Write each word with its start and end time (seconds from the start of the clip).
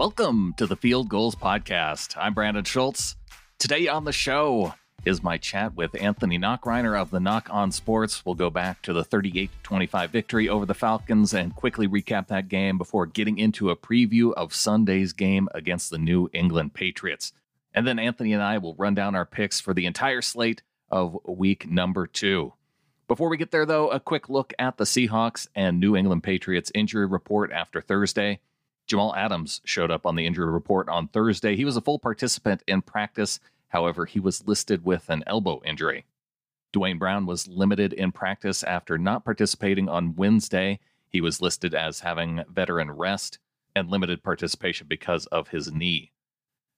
Welcome 0.00 0.54
to 0.56 0.66
the 0.66 0.76
Field 0.76 1.10
Gulls 1.10 1.34
Podcast. 1.34 2.16
I'm 2.16 2.32
Brandan 2.32 2.64
Schulze. 2.64 3.16
Today 3.58 3.86
on 3.86 4.06
the 4.06 4.14
show 4.14 4.72
is 5.04 5.22
my 5.22 5.36
chat 5.36 5.74
with 5.74 5.94
Anthony 6.00 6.38
Nachreiner 6.38 6.98
of 6.98 7.10
the 7.10 7.20
Nach 7.20 7.52
on 7.52 7.70
Sports. 7.70 8.24
We'll 8.24 8.34
go 8.34 8.48
back 8.48 8.80
to 8.80 8.94
the 8.94 9.04
38 9.04 9.50
25 9.62 10.08
victory 10.10 10.48
over 10.48 10.64
the 10.64 10.72
Falcons 10.72 11.34
and 11.34 11.54
quickly 11.54 11.86
recap 11.86 12.28
that 12.28 12.48
game 12.48 12.78
before 12.78 13.04
getting 13.04 13.36
into 13.36 13.68
a 13.68 13.76
preview 13.76 14.32
of 14.32 14.54
Sunday's 14.54 15.12
game 15.12 15.50
against 15.54 15.90
the 15.90 15.98
New 15.98 16.30
England 16.32 16.72
Patriots. 16.72 17.34
And 17.74 17.86
then 17.86 17.98
Anthony 17.98 18.32
and 18.32 18.42
I 18.42 18.56
will 18.56 18.76
run 18.76 18.94
down 18.94 19.14
our 19.14 19.26
picks 19.26 19.60
for 19.60 19.74
the 19.74 19.84
entire 19.84 20.22
slate 20.22 20.62
of 20.90 21.18
week 21.26 21.70
number 21.70 22.06
two. 22.06 22.54
Before 23.06 23.28
we 23.28 23.36
get 23.36 23.50
there, 23.50 23.66
though, 23.66 23.90
a 23.90 24.00
quick 24.00 24.30
look 24.30 24.54
at 24.58 24.78
the 24.78 24.84
Seahawks 24.84 25.46
and 25.54 25.78
New 25.78 25.94
England 25.94 26.22
Patriots 26.22 26.72
injury 26.74 27.04
report 27.04 27.52
after 27.52 27.82
Thursday. 27.82 28.40
Jamal 28.90 29.14
Adams 29.14 29.60
showed 29.64 29.92
up 29.92 30.04
on 30.04 30.16
the 30.16 30.26
injury 30.26 30.50
report 30.50 30.88
on 30.88 31.06
Thursday. 31.06 31.54
He 31.54 31.64
was 31.64 31.76
a 31.76 31.80
full 31.80 32.00
participant 32.00 32.64
in 32.66 32.82
practice. 32.82 33.38
However, 33.68 34.04
he 34.04 34.18
was 34.18 34.48
listed 34.48 34.84
with 34.84 35.08
an 35.08 35.22
elbow 35.28 35.62
injury. 35.64 36.06
Duane 36.72 36.98
Brown 36.98 37.24
was 37.24 37.46
limited 37.46 37.92
in 37.92 38.10
practice 38.10 38.64
after 38.64 38.98
not 38.98 39.24
participating 39.24 39.88
on 39.88 40.16
Wednesday. 40.16 40.80
He 41.08 41.20
was 41.20 41.40
listed 41.40 41.72
as 41.72 42.00
having 42.00 42.42
veteran 42.50 42.90
rest 42.90 43.38
and 43.76 43.88
limited 43.88 44.24
participation 44.24 44.88
because 44.90 45.26
of 45.26 45.50
his 45.50 45.70
knee. 45.70 46.10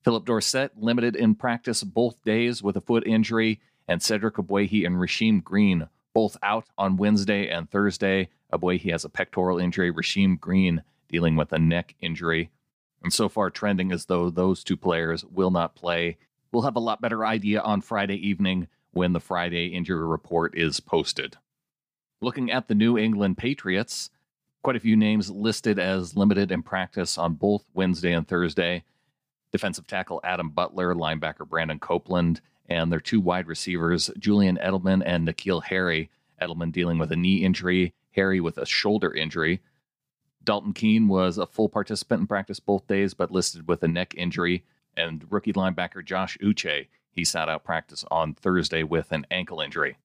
Phillip 0.04 0.26
Dorsett 0.26 0.76
limited 0.76 1.16
in 1.16 1.34
practice 1.34 1.82
both 1.82 2.22
days 2.24 2.62
with 2.62 2.76
a 2.76 2.82
foot 2.82 3.06
injury, 3.06 3.58
and 3.88 4.02
Cedric 4.02 4.34
Ogbuehi 4.34 4.84
and 4.84 4.96
Rasheem 4.96 5.42
Green 5.42 5.88
both 6.12 6.36
out 6.42 6.66
on 6.76 6.98
Wednesday 6.98 7.48
and 7.48 7.70
Thursday. 7.70 8.28
Ogbuehi 8.52 8.92
has 8.92 9.06
a 9.06 9.08
pectoral 9.08 9.58
injury. 9.58 9.90
Rasheem 9.90 10.38
Green 10.38 10.82
dealing 11.12 11.36
with 11.36 11.52
a 11.52 11.58
neck 11.58 11.94
injury. 12.00 12.50
And 13.02 13.12
so 13.12 13.28
far, 13.28 13.50
trending 13.50 13.92
as 13.92 14.06
though 14.06 14.30
those 14.30 14.64
two 14.64 14.76
players 14.76 15.24
will 15.24 15.50
not 15.50 15.76
play. 15.76 16.16
We'll 16.50 16.62
have 16.62 16.76
a 16.76 16.80
lot 16.80 17.00
better 17.00 17.24
idea 17.24 17.60
on 17.60 17.82
Friday 17.82 18.16
evening 18.16 18.68
when 18.92 19.12
the 19.12 19.20
Friday 19.20 19.66
injury 19.66 20.04
report 20.06 20.56
is 20.56 20.80
posted. 20.80 21.36
Looking 22.20 22.50
at 22.50 22.68
the 22.68 22.74
New 22.74 22.96
England 22.96 23.38
Patriots, 23.38 24.10
quite 24.62 24.76
a 24.76 24.80
few 24.80 24.96
names 24.96 25.30
listed 25.30 25.78
as 25.78 26.16
limited 26.16 26.52
in 26.52 26.62
practice 26.62 27.18
on 27.18 27.34
both 27.34 27.64
Wednesday 27.74 28.12
and 28.12 28.26
Thursday. 28.26 28.84
Defensive 29.50 29.86
tackle 29.86 30.20
Adam 30.24 30.50
Butler, 30.50 30.94
linebacker 30.94 31.48
Brandon 31.48 31.78
Copeland, 31.78 32.40
and 32.68 32.90
their 32.90 33.00
two 33.00 33.20
wide 33.20 33.48
receivers, 33.48 34.10
Julian 34.18 34.58
Edelman 34.62 35.02
and 35.04 35.26
N'Keal 35.26 35.64
Harry. 35.64 36.10
Edelman 36.40 36.72
dealing 36.72 36.98
with 36.98 37.12
a 37.12 37.16
knee 37.16 37.44
injury, 37.44 37.92
Harry 38.12 38.40
with 38.40 38.56
a 38.56 38.66
shoulder 38.66 39.12
injury. 39.12 39.60
Dalton 40.44 40.72
Keene 40.72 41.08
was 41.08 41.38
a 41.38 41.46
full 41.46 41.68
participant 41.68 42.20
in 42.20 42.26
practice 42.26 42.60
both 42.60 42.86
days, 42.86 43.14
but 43.14 43.30
listed 43.30 43.68
with 43.68 43.82
a 43.82 43.88
neck 43.88 44.14
injury. 44.16 44.64
And 44.96 45.24
rookie 45.30 45.52
linebacker 45.52 46.04
Josh 46.04 46.36
Uche, 46.42 46.88
he 47.10 47.24
sat 47.24 47.48
out 47.48 47.64
practice 47.64 48.04
on 48.10 48.34
Thursday 48.34 48.82
with 48.82 49.12
an 49.12 49.26
ankle 49.30 49.60
injury. 49.60 49.96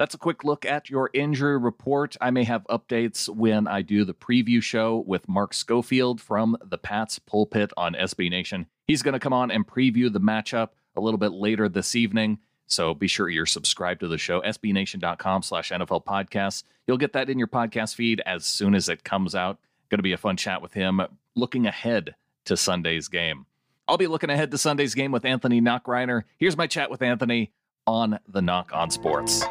That's 0.00 0.14
a 0.14 0.18
quick 0.18 0.44
look 0.44 0.64
at 0.64 0.88
your 0.88 1.10
injury 1.12 1.58
report. 1.58 2.16
I 2.22 2.30
may 2.30 2.44
have 2.44 2.66
updates 2.70 3.28
when 3.28 3.68
I 3.68 3.82
do 3.82 4.04
the 4.04 4.14
preview 4.14 4.62
show 4.62 5.04
with 5.06 5.28
Mark 5.28 5.52
Schofield 5.52 6.22
from 6.22 6.56
the 6.64 6.78
Pats 6.78 7.18
pulpit 7.18 7.70
on 7.76 7.92
SB 7.92 8.30
Nation. 8.30 8.66
He's 8.86 9.02
going 9.02 9.12
to 9.12 9.18
come 9.18 9.34
on 9.34 9.50
and 9.50 9.66
preview 9.66 10.10
the 10.10 10.20
matchup 10.20 10.70
a 10.96 11.00
little 11.02 11.18
bit 11.18 11.32
later 11.32 11.68
this 11.68 11.94
evening. 11.94 12.38
So 12.66 12.94
be 12.94 13.08
sure 13.08 13.28
you're 13.28 13.44
subscribed 13.44 14.00
to 14.00 14.08
the 14.08 14.16
show, 14.16 14.40
sbnation.com 14.40 15.42
slash 15.42 15.70
NFL 15.70 16.04
podcasts. 16.06 16.62
You'll 16.86 16.96
get 16.96 17.12
that 17.12 17.28
in 17.28 17.38
your 17.38 17.48
podcast 17.48 17.94
feed 17.94 18.22
as 18.24 18.46
soon 18.46 18.74
as 18.74 18.88
it 18.88 19.04
comes 19.04 19.34
out. 19.34 19.58
Going 19.90 19.98
to 19.98 20.02
be 20.02 20.12
a 20.12 20.18
fun 20.18 20.36
chat 20.36 20.62
with 20.62 20.72
him 20.72 21.00
looking 21.34 21.66
ahead 21.66 22.14
to 22.44 22.56
Sunday's 22.56 23.08
game. 23.08 23.46
I'll 23.88 23.96
be 23.96 24.06
looking 24.06 24.30
ahead 24.30 24.52
to 24.52 24.58
Sunday's 24.58 24.94
game 24.94 25.10
with 25.10 25.24
Anthony 25.24 25.60
Nachreiner. 25.60 26.22
Here's 26.38 26.56
my 26.56 26.68
chat 26.68 26.92
with 26.92 27.02
Anthony 27.02 27.50
on 27.88 28.20
the 28.28 28.40
Nach 28.40 28.72
on 28.72 28.90
Sports. 28.90 29.44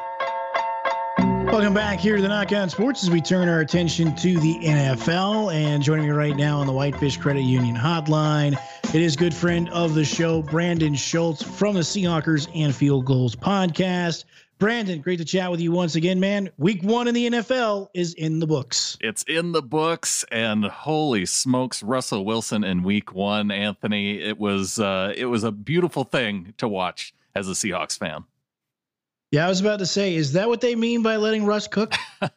Welcome 1.18 1.74
back 1.74 2.00
here 2.00 2.16
to 2.16 2.22
the 2.22 2.30
Nach 2.30 2.54
On 2.54 2.70
Sports 2.70 3.04
as 3.04 3.10
we 3.10 3.20
turn 3.20 3.50
our 3.50 3.60
attention 3.60 4.16
to 4.18 4.40
the 4.40 4.60
NFL. 4.60 5.54
And 5.54 5.84
joining 5.84 6.06
me 6.06 6.12
right 6.12 6.38
now 6.38 6.60
on 6.60 6.68
the 6.68 6.74
Whitefish 6.74 7.18
Credit 7.18 7.42
Union 7.42 7.76
hotline, 7.76 8.58
it 8.94 9.02
is 9.02 9.18
good 9.18 9.34
friend 9.34 9.68
of 9.70 9.94
the 9.94 10.06
show, 10.06 10.42
Brandan 10.42 10.96
Schulze 10.96 11.42
from 11.42 11.74
the 11.74 11.82
Seahawkers 11.82 12.48
and 12.56 12.74
Field 12.74 13.04
Gulls 13.04 13.36
podcast. 13.36 14.24
Brandan, 14.60 15.00
great 15.00 15.20
to 15.20 15.26
chat 15.26 15.50
with 15.50 15.62
you 15.62 15.72
once 15.72 15.96
again, 15.96 16.20
man. 16.20 16.50
Week 16.58 16.84
one 16.84 17.08
in 17.08 17.16
the 17.16 17.30
NFL 17.30 17.88
is 17.94 18.14
in 18.14 18.40
the 18.40 18.46
books. 18.46 18.98
It's 19.00 19.24
in 19.24 19.54
the 19.54 19.62
books, 19.62 20.26
and 20.34 20.66
holy 20.66 21.26
smokes, 21.26 21.82
Russell 21.82 22.26
Wilson 22.26 22.66
in 22.66 22.84
week 22.84 23.14
one, 23.14 23.52
Anthony. 23.52 24.22
It 24.22 24.38
was 24.38 24.78
uh, 24.78 25.14
it 25.16 25.28
was 25.28 25.46
a 25.46 25.52
beautiful 25.54 26.04
thing 26.04 26.54
to 26.58 26.68
watch 26.68 27.14
as 27.34 27.48
a 27.48 27.54
Seahawks 27.54 27.98
fan. 27.98 28.26
Yeah, 29.32 29.46
I 29.46 29.50
was 29.50 29.62
about 29.62 29.80
to 29.80 29.86
say, 29.86 30.14
is 30.14 30.34
that 30.34 30.50
what 30.50 30.60
they 30.60 30.76
mean 30.76 31.04
by 31.04 31.16
letting 31.16 31.46
Russ 31.46 31.70
cook? 31.70 31.94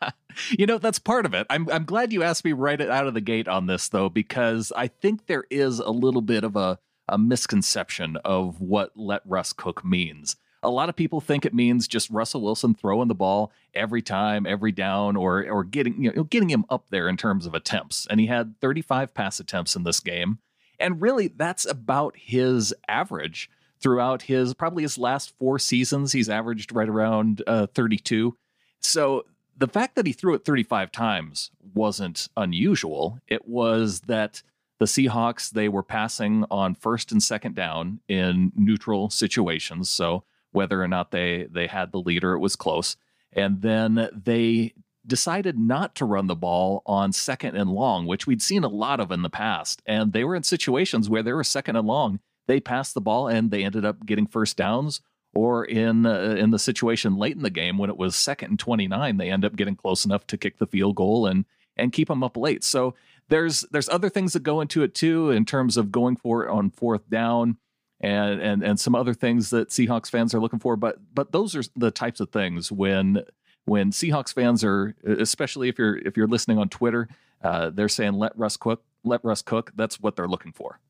you 0.51 0.67
know, 0.67 0.79
that's 0.79 1.01
part 1.01 1.27
of 1.27 1.35
it. 1.35 1.49
I'm 1.51 1.69
I'm 1.71 1.85
glad 1.85 2.13
you 2.13 2.23
asked 2.23 2.45
me 2.45 2.53
right 2.53 2.81
out 2.81 3.09
of 3.09 3.15
the 3.15 3.21
gate 3.21 3.49
on 3.49 3.67
this 3.67 3.89
though, 3.89 4.09
because 4.09 4.73
I 4.77 4.87
think 4.87 5.27
there 5.27 5.45
is 5.51 5.81
a 5.81 5.91
little 5.91 6.23
bit 6.23 6.45
of 6.45 6.55
a 6.55 6.79
a 7.09 7.19
misconception 7.19 8.17
of 8.19 8.61
what 8.61 8.93
let 8.95 9.23
Russ 9.25 9.53
cook 9.53 9.85
means. 9.85 10.37
A 10.63 10.71
lot 10.71 10.89
of 10.89 10.97
people 10.97 11.21
think 11.21 11.45
it 11.45 11.55
means 11.55 11.89
just 11.89 12.11
Russell 12.11 12.43
Wilson 12.43 12.75
throwing 12.75 13.09
the 13.09 13.15
ball 13.15 13.53
every 13.75 14.03
time, 14.03 14.47
every 14.47 14.73
down, 14.73 15.17
or 15.17 15.45
or 15.49 15.65
getting 15.65 16.03
you 16.03 16.13
know 16.13 16.25
getting 16.25 16.51
him 16.51 16.65
up 16.71 16.87
there 16.91 17.09
in 17.09 17.17
terms 17.17 17.47
of 17.47 17.55
attempts. 17.55 18.07
And 18.09 18.21
he 18.21 18.27
had 18.27 18.61
35 18.61 19.15
pass 19.15 19.41
attempts 19.41 19.75
in 19.75 19.85
this 19.85 20.01
game, 20.01 20.39
and 20.79 21.01
really 21.01 21.29
that's 21.29 21.67
about 21.67 22.17
his 22.17 22.73
average 22.87 23.51
throughout 23.81 24.23
his 24.23 24.55
probably 24.55 24.85
his 24.85 24.97
last 24.97 25.37
four 25.39 25.59
seasons. 25.59 26.13
He's 26.13 26.29
averaged 26.29 26.73
right 26.73 26.89
around 26.89 27.43
uh, 27.47 27.67
32. 27.67 28.37
So 28.81 29.25
the 29.57 29.69
fact 29.69 29.97
that 29.97 30.07
he 30.07 30.13
threw 30.13 30.35
it 30.35 30.45
35 30.45 30.93
times 30.93 31.51
wasn't 31.75 32.29
unusual. 32.37 33.19
It 33.29 33.47
was 33.47 34.01
that 34.03 34.43
the 34.79 34.87
Seahawks 34.87 35.51
they 35.51 35.69
were 35.69 35.83
passing 35.83 36.45
on 36.51 36.75
first 36.75 37.13
and 37.13 37.23
second 37.23 37.55
down 37.55 38.01
in 38.09 38.53
neutral 38.57 39.11
situations. 39.11 39.89
So 39.91 40.25
whether 40.53 40.83
or 40.83 40.89
not 40.89 41.11
they 41.11 41.49
they 41.51 41.67
had 41.67 41.93
the 41.93 42.01
lead 42.01 42.25
or 42.25 42.35
it 42.35 42.41
was 42.41 42.57
close, 42.57 42.97
and 43.33 43.63
then 43.63 44.09
they 44.13 44.75
decided 45.05 45.59
not 45.59 45.97
to 45.97 46.05
run 46.05 46.29
the 46.29 46.37
ball 46.37 46.83
on 46.87 47.13
second 47.13 47.57
and 47.57 47.71
long, 47.71 48.07
which 48.07 48.27
we'd 48.27 48.41
seen 48.41 48.63
a 48.63 48.69
lot 48.69 49.01
of 49.01 49.11
in 49.11 49.23
the 49.23 49.31
past. 49.31 49.83
And 49.85 50.13
they 50.13 50.23
were 50.23 50.37
in 50.37 50.45
situations 50.45 51.11
where 51.11 51.25
they 51.25 51.33
were 51.33 51.43
second 51.43 51.75
and 51.75 51.89
long 51.89 52.21
they 52.47 52.61
passed 52.61 52.95
the 52.95 53.01
ball 53.01 53.29
and 53.29 53.51
they 53.51 53.65
ended 53.65 53.85
up 53.85 54.05
getting 54.05 54.27
first 54.27 54.57
downs. 54.57 55.01
Or 55.35 55.65
in 55.65 56.05
uh, 56.05 56.37
in 56.39 56.51
the 56.51 56.59
situation 56.59 57.17
late 57.17 57.35
in 57.35 57.43
the 57.43 57.49
game 57.49 57.79
when 57.79 57.89
it 57.89 57.97
was 57.97 58.15
second 58.15 58.51
and 58.51 58.59
29, 58.59 59.17
they 59.17 59.31
end 59.31 59.47
up 59.47 59.57
getting 59.57 59.77
close 59.77 60.05
enough 60.05 60.27
to 60.27 60.37
kick 60.37 60.59
the 60.59 60.67
field 60.67 60.97
goal 60.97 61.27
and 61.27 61.47
and 61.75 61.91
keep 61.91 62.09
them 62.09 62.23
up 62.23 62.37
late. 62.37 62.63
So 62.63 62.95
there's 63.29 63.63
there's 63.71 63.89
other 63.89 64.11
things 64.11 64.35
that 64.35 64.43
go 64.43 64.61
into 64.61 64.83
it 64.83 64.95
too 64.95 65.31
in 65.31 65.47
terms 65.47 65.79
of 65.79 65.91
going 65.91 66.17
for 66.17 66.45
it 66.45 66.51
on 66.51 66.69
fourth 66.69 67.09
down 67.09 67.57
and 68.03 68.41
and 68.41 68.63
and 68.63 68.79
some 68.79 68.95
other 68.95 69.15
things 69.15 69.51
that 69.51 69.69
Seahawks 69.69 70.11
fans 70.11 70.35
are 70.35 70.41
looking 70.41 70.59
for. 70.59 70.77
But 70.77 70.99
but 71.15 71.33
those 71.33 71.55
are 71.57 71.63
the 71.77 71.91
types 71.91 72.21
of 72.21 72.31
things 72.31 72.71
when 72.71 73.25
when 73.65 73.93
Seahawks 73.93 74.35
fans 74.35 74.65
are, 74.65 74.95
especially 75.05 75.69
if 75.69 75.79
you're 75.79 75.97
if 75.97 76.17
you're 76.17 76.27
listening 76.27 76.59
on 76.59 76.69
Twitter, 76.69 77.09
uh, 77.43 77.71
they're 77.71 77.89
saying 77.89 78.15
let 78.15 78.37
Russ 78.37 78.57
cook, 78.57 78.83
let 79.05 79.25
Russ 79.25 79.43
cook. 79.43 79.73
That's 79.77 80.01
what 80.01 80.17
they're 80.17 80.29
looking 80.29 80.53
for. 80.53 80.81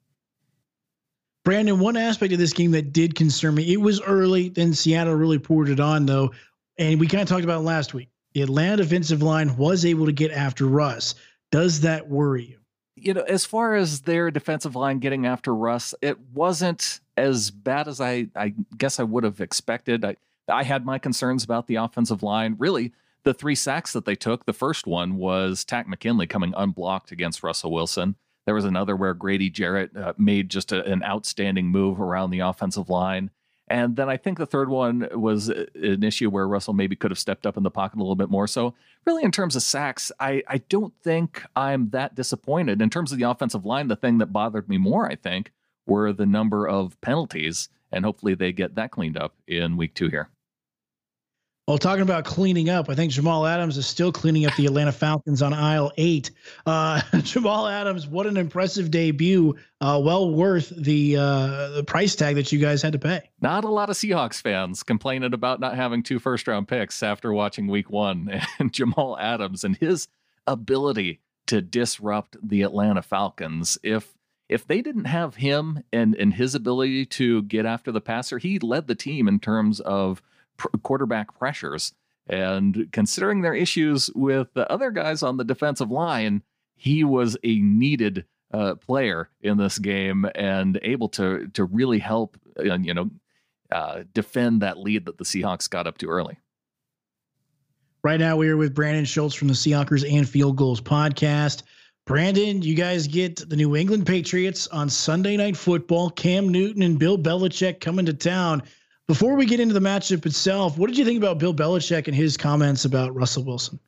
Brandan, 1.44 1.81
one 1.81 1.97
aspect 1.97 2.32
of 2.32 2.38
this 2.38 2.53
game 2.53 2.70
that 2.70 2.93
did 2.93 3.17
concern 3.17 3.56
me, 3.56 3.73
it 3.73 3.81
was 3.81 4.00
early, 4.00 4.49
then 4.49 4.73
Seattle 4.73 5.14
really 5.14 5.41
poured 5.41 5.69
it 5.69 5.81
on, 5.81 6.06
though. 6.06 6.32
And 6.79 7.00
we 7.00 7.09
kind 7.09 7.20
of 7.20 7.29
talked 7.29 7.43
about 7.43 7.64
last 7.64 7.94
week. 7.94 8.11
The 8.32 8.43
Atlanta 8.43 8.76
defensive 8.76 9.23
line 9.23 9.56
was 9.56 9.85
able 9.85 10.06
to 10.06 10.12
get 10.12 10.31
after 10.31 10.67
Russ. 10.67 11.17
Does 11.50 11.81
that 11.81 12.09
worry 12.09 12.44
you? 12.44 12.62
You 12.94 13.15
know, 13.15 13.23
as 13.23 13.44
far 13.47 13.75
as 13.75 14.03
their 14.03 14.31
defensive 14.31 14.77
line 14.77 14.99
getting 14.99 15.27
after 15.27 15.55
Russ, 15.55 15.94
it 16.03 16.19
wasn't 16.35 17.00
as 17.17 17.50
bad 17.50 17.89
as 17.89 18.00
I, 18.00 18.29
I 18.37 18.55
guess 18.77 19.00
I 19.00 19.03
would 19.03 19.25
have 19.25 19.41
expected. 19.41 20.05
I, 20.05 20.17
I 20.49 20.62
had 20.62 20.85
my 20.85 20.99
concerns 20.99 21.43
about 21.43 21.67
the 21.67 21.77
offensive 21.77 22.23
line. 22.23 22.56
Really, 22.59 22.93
the 23.25 23.35
three 23.35 23.55
sacks 23.55 23.93
that 23.93 24.05
they 24.05 24.15
took, 24.15 24.44
the 24.44 24.53
first 24.53 24.87
one 24.87 25.17
was 25.17 25.65
Takk 25.65 25.89
McKinley 25.89 26.27
coming 26.27 26.53
unblocked 26.56 27.12
against 27.12 27.43
Russell 27.43 27.73
Wilson. 27.73 28.17
There 28.44 28.55
was 28.55 28.65
another 28.65 28.97
where 28.97 29.15
Grady 29.15 29.50
Jarrett 29.50 29.97
uh, 29.97 30.15
made 30.19 30.50
just 30.50 30.73
a, 30.73 30.85
an 30.85 31.03
outstanding 31.05 31.67
move 31.67 32.00
around 32.00 32.31
the 32.31 32.41
offensive 32.41 32.91
line. 32.91 33.31
And 33.73 33.97
then 33.97 34.11
I 34.11 34.19
think 34.19 34.37
the 34.37 34.45
third 34.45 34.69
one 34.69 35.09
was 35.15 35.49
an 35.49 36.05
issue 36.05 36.29
where 36.29 36.47
Russell 36.47 36.75
maybe 36.75 36.95
could 36.95 37.11
have 37.11 37.19
stepped 37.19 37.47
up 37.47 37.57
in 37.57 37.63
the 37.63 37.71
pocket 37.71 37.97
a 37.97 38.03
little 38.03 38.15
bit 38.15 38.29
more. 38.29 38.47
So, 38.47 38.75
really, 39.07 39.23
in 39.23 39.33
terms 39.33 39.57
of 39.57 39.63
sacks, 39.63 40.13
I, 40.21 40.43
I 40.47 40.59
don't 40.59 40.93
think 41.03 41.43
I'm 41.57 41.89
that 41.89 42.15
disappointed. 42.15 42.83
In 42.83 42.91
terms 42.91 43.13
of 43.13 43.19
the 43.19 43.25
offensive 43.25 43.65
line, 43.65 43.89
the 43.89 43.97
thing 43.97 44.19
that 44.19 44.27
bothered 44.27 44.69
me 44.69 44.77
more, 44.77 45.11
I 45.11 45.15
think, 45.15 45.53
were 45.87 46.13
the 46.13 46.27
number 46.27 46.69
of 46.69 47.01
penalties. 47.01 47.71
And 47.91 48.05
hopefully 48.05 48.35
they 48.35 48.53
get 48.53 48.75
that 48.75 48.91
cleaned 48.91 49.17
up 49.17 49.37
in 49.47 49.79
week 49.79 49.95
two 49.95 50.09
here. 50.09 50.29
Well, 51.73 51.79
talking 51.79 52.03
about 52.03 52.27
cleaning 52.27 52.69
up, 52.69 52.91
I 52.91 52.95
think 52.95 53.13
Jamal 53.13 53.47
Adams 53.47 53.79
is 53.79 53.87
still 53.87 54.13
cleaning 54.13 54.45
up 54.45 54.55
the 54.57 54.67
Atlanta 54.67 54.93
Falcons 54.93 55.41
on 55.41 55.55
aisle 55.55 55.91
eight. 55.97 56.31
Uh, 56.67 57.01
Jamal 57.23 57.67
Adams, 57.67 58.07
what 58.07 58.27
an 58.27 58.37
impressive 58.37 58.91
debut! 58.91 59.57
Uh, 59.81 59.99
well 60.05 60.31
worth 60.31 60.69
the 60.69 61.17
uh, 61.17 61.71
the 61.71 61.83
price 61.83 62.15
tag 62.15 62.35
that 62.35 62.53
you 62.53 62.59
guys 62.59 62.83
had 62.83 62.93
to 62.93 62.99
pay. 62.99 63.23
Not 63.41 63.65
a 63.65 63.71
lot 63.71 63.89
of 63.89 63.97
Seahawks 63.97 64.43
fans 64.43 64.83
complaining 64.83 65.33
about 65.33 65.61
not 65.61 65.75
having 65.75 66.03
two 66.03 66.19
first 66.19 66.47
round 66.47 66.69
picks 66.69 67.03
after 67.03 67.33
watching 67.33 67.69
Week 67.69 67.89
One, 67.89 68.43
and 68.59 68.71
Jamal 68.71 69.19
Adams 69.19 69.65
and 69.65 69.75
his 69.75 70.09
ability 70.47 71.21
to 71.47 71.63
disrupt 71.63 72.37
the 72.47 72.61
Atlanta 72.61 73.01
Falcons. 73.01 73.79
If 73.83 74.13
if 74.47 74.67
they 74.67 74.83
didn't 74.83 75.07
have 75.07 75.37
him 75.37 75.83
and 75.91 76.15
and 76.17 76.35
his 76.35 76.55
ability 76.55 77.07
to 77.07 77.45
get 77.45 77.65
after 77.65 77.91
the 77.91 78.03
passer, 78.03 78.37
he 78.37 78.59
led 78.59 78.89
the 78.89 78.95
team 78.95 79.27
in 79.27 79.41
terms 79.41 79.81
of 79.81 80.21
pr- 80.56 80.69
quarterback 80.82 81.37
pressures. 81.38 81.93
And 82.26 82.88
considering 82.93 83.43
their 83.43 83.54
issues 83.54 84.10
with 84.14 84.49
the 84.54 84.70
other 84.70 84.90
guys 84.90 85.22
on 85.22 85.37
the 85.37 85.44
defensive 85.44 85.90
line, 85.90 86.43
he 86.76 87.04
was 87.04 87.37
a 87.43 87.58
needed 87.58 88.25
uh, 88.52 88.75
player 88.76 89.28
in 89.40 89.56
this 89.56 89.78
game 89.78 90.26
and 90.34 90.78
able 90.82 91.08
to 91.08 91.49
to 91.54 91.64
really 91.64 91.99
help, 91.99 92.37
you 92.62 92.94
know, 92.94 93.10
uh, 93.70 94.04
defend 94.12 94.62
that 94.62 94.78
lead 94.78 95.06
that 95.06 95.19
the 95.19 95.25
Seahawks 95.25 95.69
got 95.69 95.87
up 95.87 95.99
to 95.99 96.08
early. 96.08 96.38
Right 98.04 98.20
now, 98.20 98.37
we 98.37 98.49
are 98.49 98.56
with 98.56 98.75
Brandan 98.75 99.04
Schulze 99.04 99.34
from 99.34 99.49
the 99.49 99.54
Seahawkers 99.54 100.04
and 100.10 100.28
Field 100.28 100.56
Gulls 100.56 100.81
podcast. 100.81 101.62
Brandan, 102.04 102.62
you 102.62 102.75
guys 102.75 103.06
get 103.06 103.49
the 103.49 103.54
New 103.54 103.76
England 103.76 104.06
Patriots 104.06 104.66
on 104.69 104.88
Sunday 104.90 105.37
Night 105.37 105.56
Football. 105.56 106.10
Cam 106.10 106.49
Newton 106.49 106.82
and 106.82 106.99
Bill 106.99 107.16
Belichick 107.16 107.81
coming 107.81 108.04
to 108.06 108.12
town. 108.12 108.62
Before 109.12 109.35
we 109.35 109.44
get 109.44 109.61
into 109.61 109.75
the 109.75 109.81
matchup 109.81 110.25
itself, 110.25 110.79
what 110.79 110.87
did 110.87 110.97
you 110.97 111.05
think 111.05 111.19
about 111.19 111.37
Bill 111.37 111.53
Belichick 111.53 112.06
and 112.06 112.17
his 112.17 112.38
comments 112.38 112.87
about 112.87 113.14
Russell 113.14 113.44
Wilson? 113.44 113.79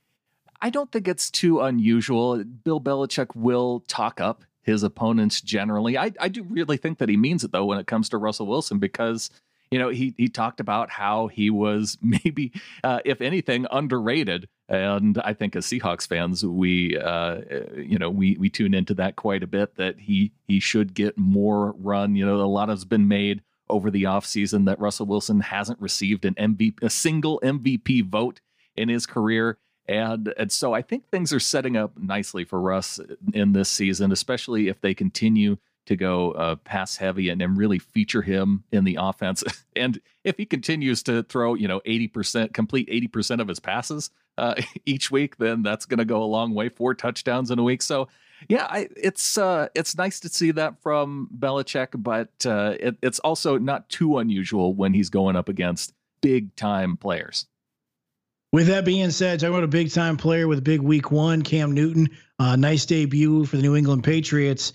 I 0.60 0.68
don't 0.68 0.92
think 0.92 1.08
it's 1.08 1.30
too 1.30 1.62
unusual. 1.62 2.44
Bill 2.44 2.78
Belichick 2.78 3.34
will 3.34 3.80
talk 3.88 4.20
up 4.20 4.44
his 4.60 4.82
opponents 4.82 5.40
generally. 5.40 5.96
I, 5.96 6.12
I 6.20 6.28
do 6.28 6.42
really 6.42 6.76
think 6.76 6.98
that 6.98 7.08
he 7.08 7.16
means 7.16 7.42
it 7.42 7.52
though 7.52 7.64
when 7.64 7.78
it 7.78 7.86
comes 7.86 8.10
to 8.10 8.18
Russell 8.18 8.46
Wilson 8.46 8.78
because 8.78 9.30
you 9.70 9.78
know 9.78 9.88
he 9.88 10.12
he 10.18 10.28
talked 10.28 10.60
about 10.60 10.90
how 10.90 11.28
he 11.28 11.48
was 11.48 11.96
maybe 12.02 12.52
uh, 12.82 13.00
if 13.06 13.22
anything 13.22 13.66
underrated 13.70 14.46
and 14.68 15.18
I 15.24 15.32
think 15.32 15.56
as 15.56 15.64
Seahawks 15.64 16.06
fans 16.06 16.44
we 16.44 16.98
uh, 16.98 17.40
you 17.78 17.98
know 17.98 18.10
we 18.10 18.36
we 18.36 18.50
tune 18.50 18.74
into 18.74 18.92
that 18.96 19.16
quite 19.16 19.42
a 19.42 19.46
bit 19.46 19.76
that 19.76 20.00
he 20.00 20.32
he 20.46 20.60
should 20.60 20.92
get 20.92 21.16
more 21.16 21.72
run 21.78 22.14
you 22.14 22.26
know 22.26 22.36
a 22.36 22.44
lot 22.44 22.68
has 22.68 22.84
been 22.84 23.08
made 23.08 23.40
over 23.68 23.90
the 23.90 24.04
offseason 24.04 24.66
that 24.66 24.78
Russell 24.78 25.06
Wilson 25.06 25.40
hasn't 25.40 25.80
received 25.80 26.24
an 26.24 26.34
MVP, 26.34 26.82
a 26.82 26.90
single 26.90 27.40
MVP 27.42 28.04
vote 28.04 28.40
in 28.76 28.88
his 28.88 29.06
career. 29.06 29.58
And, 29.86 30.32
and 30.38 30.50
so 30.50 30.72
I 30.72 30.82
think 30.82 31.08
things 31.08 31.32
are 31.32 31.40
setting 31.40 31.76
up 31.76 31.92
nicely 31.96 32.44
for 32.44 32.60
Russ 32.60 33.00
in 33.32 33.52
this 33.52 33.68
season, 33.68 34.12
especially 34.12 34.68
if 34.68 34.80
they 34.80 34.94
continue 34.94 35.58
to 35.86 35.96
go 35.96 36.32
uh, 36.32 36.56
pass 36.56 36.96
heavy 36.96 37.28
and, 37.28 37.42
and 37.42 37.58
really 37.58 37.78
feature 37.78 38.22
him 38.22 38.64
in 38.72 38.84
the 38.84 38.98
offense. 39.00 39.44
and 39.76 40.00
if 40.22 40.36
he 40.36 40.46
continues 40.46 41.02
to 41.02 41.22
throw, 41.24 41.54
you 41.54 41.68
know, 41.68 41.80
80%, 41.80 42.54
complete 42.54 42.88
80% 42.88 43.40
of 43.40 43.48
his 43.48 43.60
passes 43.60 44.10
uh, 44.38 44.54
each 44.86 45.10
week, 45.10 45.36
then 45.36 45.62
that's 45.62 45.84
going 45.84 45.98
to 45.98 46.04
go 46.04 46.22
a 46.22 46.24
long 46.24 46.54
way. 46.54 46.68
Four 46.68 46.94
touchdowns 46.94 47.50
in 47.50 47.58
a 47.58 47.62
week. 47.62 47.82
So 47.82 48.08
yeah, 48.48 48.66
I, 48.68 48.88
it's 48.96 49.38
uh, 49.38 49.68
it's 49.74 49.96
nice 49.96 50.20
to 50.20 50.28
see 50.28 50.50
that 50.52 50.80
from 50.82 51.28
Belichick, 51.36 51.88
but 51.94 52.30
uh, 52.46 52.74
it, 52.78 52.96
it's 53.02 53.18
also 53.20 53.58
not 53.58 53.88
too 53.88 54.18
unusual 54.18 54.74
when 54.74 54.94
he's 54.94 55.10
going 55.10 55.36
up 55.36 55.48
against 55.48 55.92
big 56.20 56.54
time 56.56 56.96
players. 56.96 57.46
With 58.52 58.68
that 58.68 58.84
being 58.84 59.10
said, 59.10 59.40
talking 59.40 59.54
about 59.54 59.64
a 59.64 59.68
big 59.68 59.90
time 59.90 60.16
player 60.16 60.46
with 60.46 60.62
big 60.62 60.80
week 60.80 61.10
one, 61.10 61.42
Cam 61.42 61.72
Newton, 61.72 62.08
uh, 62.38 62.56
nice 62.56 62.86
debut 62.86 63.44
for 63.44 63.56
the 63.56 63.62
New 63.62 63.76
England 63.76 64.04
Patriots. 64.04 64.72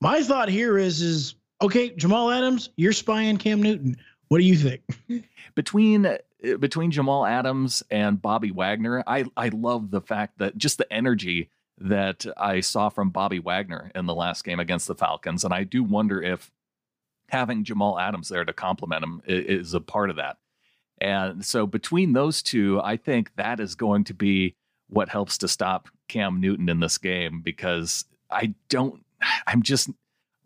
My 0.00 0.22
thought 0.22 0.48
here 0.48 0.78
is 0.78 1.00
is 1.00 1.34
okay, 1.62 1.90
Jamal 1.90 2.30
Adams, 2.30 2.70
you're 2.76 2.92
spying 2.92 3.36
Cam 3.36 3.62
Newton. 3.62 3.96
What 4.28 4.38
do 4.38 4.44
you 4.44 4.56
think? 4.56 4.82
Between 5.54 6.06
uh, 6.06 6.18
between 6.58 6.90
Jamal 6.90 7.26
Adams 7.26 7.82
and 7.90 8.22
Bobby 8.22 8.50
Wagner, 8.50 9.02
I 9.06 9.24
I 9.36 9.48
love 9.48 9.90
the 9.90 10.00
fact 10.00 10.38
that 10.38 10.56
just 10.56 10.78
the 10.78 10.90
energy 10.92 11.50
that 11.80 12.26
I 12.36 12.60
saw 12.60 12.90
from 12.90 13.10
Bobby 13.10 13.38
Wagner 13.38 13.90
in 13.94 14.06
the 14.06 14.14
last 14.14 14.44
game 14.44 14.60
against 14.60 14.86
the 14.86 14.94
Falcons. 14.94 15.44
And 15.44 15.54
I 15.54 15.64
do 15.64 15.82
wonder 15.82 16.22
if 16.22 16.50
having 17.30 17.64
Jamal 17.64 17.98
Adams 17.98 18.28
there 18.28 18.44
to 18.44 18.52
complement 18.52 19.02
him 19.02 19.22
is 19.26 19.72
a 19.72 19.80
part 19.80 20.10
of 20.10 20.16
that. 20.16 20.36
And 21.00 21.44
so 21.44 21.66
between 21.66 22.12
those 22.12 22.42
two, 22.42 22.80
I 22.82 22.96
think 22.96 23.34
that 23.36 23.60
is 23.60 23.74
going 23.74 24.04
to 24.04 24.14
be 24.14 24.56
what 24.88 25.08
helps 25.08 25.38
to 25.38 25.48
stop 25.48 25.88
Cam 26.08 26.40
Newton 26.40 26.68
in 26.68 26.80
this 26.80 26.98
game 26.98 27.40
because 27.40 28.04
I 28.30 28.54
don't, 28.68 29.02
I'm 29.46 29.62
just 29.62 29.88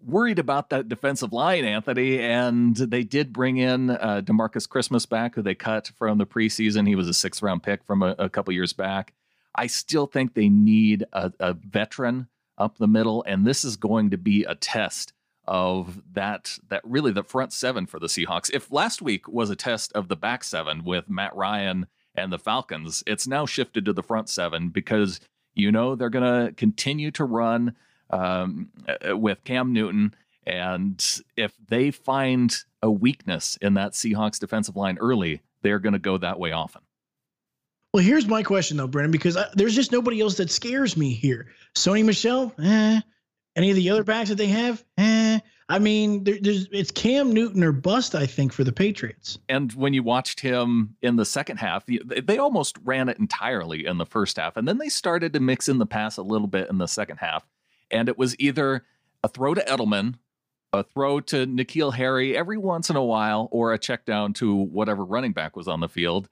worried 0.05 0.39
about 0.39 0.71
that 0.71 0.89
defensive 0.89 1.33
line, 1.33 1.65
Anthony. 1.65 2.21
And 2.21 2.77
they 2.77 3.03
did 3.03 3.33
bring 3.33 3.57
in 3.57 3.91
uh, 3.91 4.23
Demarcus 4.25 4.69
Christmas 4.69 5.07
back, 5.07 5.35
who 5.35 5.43
they 5.43 5.55
cut 5.55 5.91
from 5.97 6.19
the 6.19 6.27
preseason. 6.27 6.87
He 6.87 6.95
was 6.95 7.09
a 7.09 7.15
sixth 7.15 7.43
round 7.43 7.63
pick 7.63 7.83
from 7.85 8.03
a, 8.03 8.15
a 8.19 8.29
couple 8.29 8.53
years 8.53 8.73
back. 8.73 9.15
I 9.55 9.67
still 9.67 10.07
think 10.07 10.35
they 10.35 10.49
need 10.49 11.05
a, 11.13 11.33
a 11.41 11.55
veteran 11.55 12.29
up 12.59 12.79
the 12.79 12.89
middle, 12.89 13.25
and 13.27 13.47
this 13.47 13.65
is 13.65 13.77
going 13.77 14.11
to 14.11 14.19
be 14.19 14.45
a 14.45 14.55
test 14.55 15.13
of 15.47 16.03
that 16.13 16.59
that 16.69 16.81
really 16.85 17.13
the 17.13 17.23
front 17.23 17.53
seven 17.53 17.87
for 17.87 17.99
the 17.99 18.07
Seahawks. 18.07 18.51
If 18.53 18.73
last 18.73 19.03
week 19.03 19.29
was 19.29 19.51
a 19.51 19.57
test 19.57 19.93
of 19.93 20.09
the 20.09 20.17
back 20.17 20.43
seven 20.45 20.85
with 20.85 21.09
Matt 21.09 21.35
Ryan 21.37 21.87
and 22.15 22.33
the 22.33 22.39
Falcons, 22.39 23.03
it's 23.07 23.27
now 23.27 23.45
shifted 23.47 23.85
to 23.85 23.93
the 23.93 24.03
front 24.03 24.29
seven 24.29 24.71
because 24.71 25.21
you 25.55 25.71
know 25.71 25.95
they're 25.95 26.11
going 26.11 26.47
to 26.47 26.53
continue 26.55 27.11
to 27.13 27.25
run 27.25 27.75
um, 28.11 28.71
uh, 28.89 29.17
with 29.17 29.45
Cam 29.45 29.73
Newton. 29.73 30.15
And 30.47 31.05
if 31.37 31.55
they 31.69 31.91
find 31.91 32.55
a 32.83 32.91
weakness 32.91 33.57
in 33.61 33.75
that 33.75 33.93
Seahawks 33.93 34.39
defensive 34.39 34.77
line 34.77 34.99
early, 34.99 35.41
they're 35.63 35.79
going 35.79 35.95
to 35.95 35.99
go 35.99 36.19
that 36.19 36.39
way 36.39 36.53
often. 36.53 36.83
Well, 37.95 38.03
here's 38.03 38.27
my 38.27 38.43
question 38.43 38.77
though, 38.77 38.89
Brennan, 38.89 39.13
because 39.13 39.37
I, 39.37 39.47
there's 39.55 39.77
just 39.77 39.93
nobody 39.93 40.21
else 40.21 40.37
that 40.39 40.51
scares 40.51 40.97
me 40.97 41.15
here. 41.15 41.47
Sony 41.77 42.05
Michel, 42.05 42.53
eh. 42.61 43.01
Any 43.55 43.71
of 43.71 43.77
the 43.77 43.89
other 43.89 44.03
backs 44.03 44.31
that 44.31 44.35
they 44.35 44.49
have, 44.49 44.85
eh. 44.99 45.39
I 45.69 45.79
mean, 45.79 46.25
there, 46.25 46.37
there's 46.41 46.67
it's 46.73 46.91
Cam 46.91 47.33
Newton 47.33 47.63
or 47.63 47.71
bust, 47.71 48.17
I 48.17 48.27
think, 48.27 48.53
for 48.53 48.65
the 48.65 48.73
Patriots. 48.73 49.39
And 49.49 49.73
when 49.75 49.95
you 49.95 50.03
watched 50.03 50.41
him 50.41 50.97
in 51.03 51.15
the 51.15 51.25
second 51.25 51.59
half, 51.59 51.85
they 51.87 52.37
almost 52.37 52.79
ran 52.83 53.09
it 53.09 53.21
entirely 53.21 53.87
in 53.87 53.99
the 53.99 54.07
first 54.07 54.39
half, 54.39 54.57
and 54.57 54.67
then 54.67 54.79
they 54.79 54.89
started 54.89 55.33
to 55.33 55.39
mix 55.39 55.69
in 55.69 55.79
the 55.79 55.87
pass 55.87 56.17
a 56.17 56.23
little 56.23 56.49
bit 56.49 56.69
in 56.71 56.79
the 56.79 56.89
second 56.89 57.19
half, 57.19 57.47
and 57.93 58.09
it 58.09 58.19
was 58.19 58.35
either 58.41 58.85
a 59.23 59.29
throw 59.29 59.55
to 59.55 59.65
Edelman, 59.67 60.17
a 60.73 60.83
throw 60.83 61.21
to 61.21 61.47
N'Keal 61.47 61.95
Harry 61.95 62.37
every 62.37 62.59
once 62.59 62.91
in 62.91 62.97
a 62.97 63.05
while, 63.05 63.49
or 63.53 63.73
a 63.73 63.79
check 63.79 64.05
down 64.05 64.33
to 64.33 64.53
whatever 64.53 65.05
running 65.05 65.33
back 65.33 65.55
was 65.55 65.69
on 65.69 65.79
the 65.79 65.89
field 65.89 66.29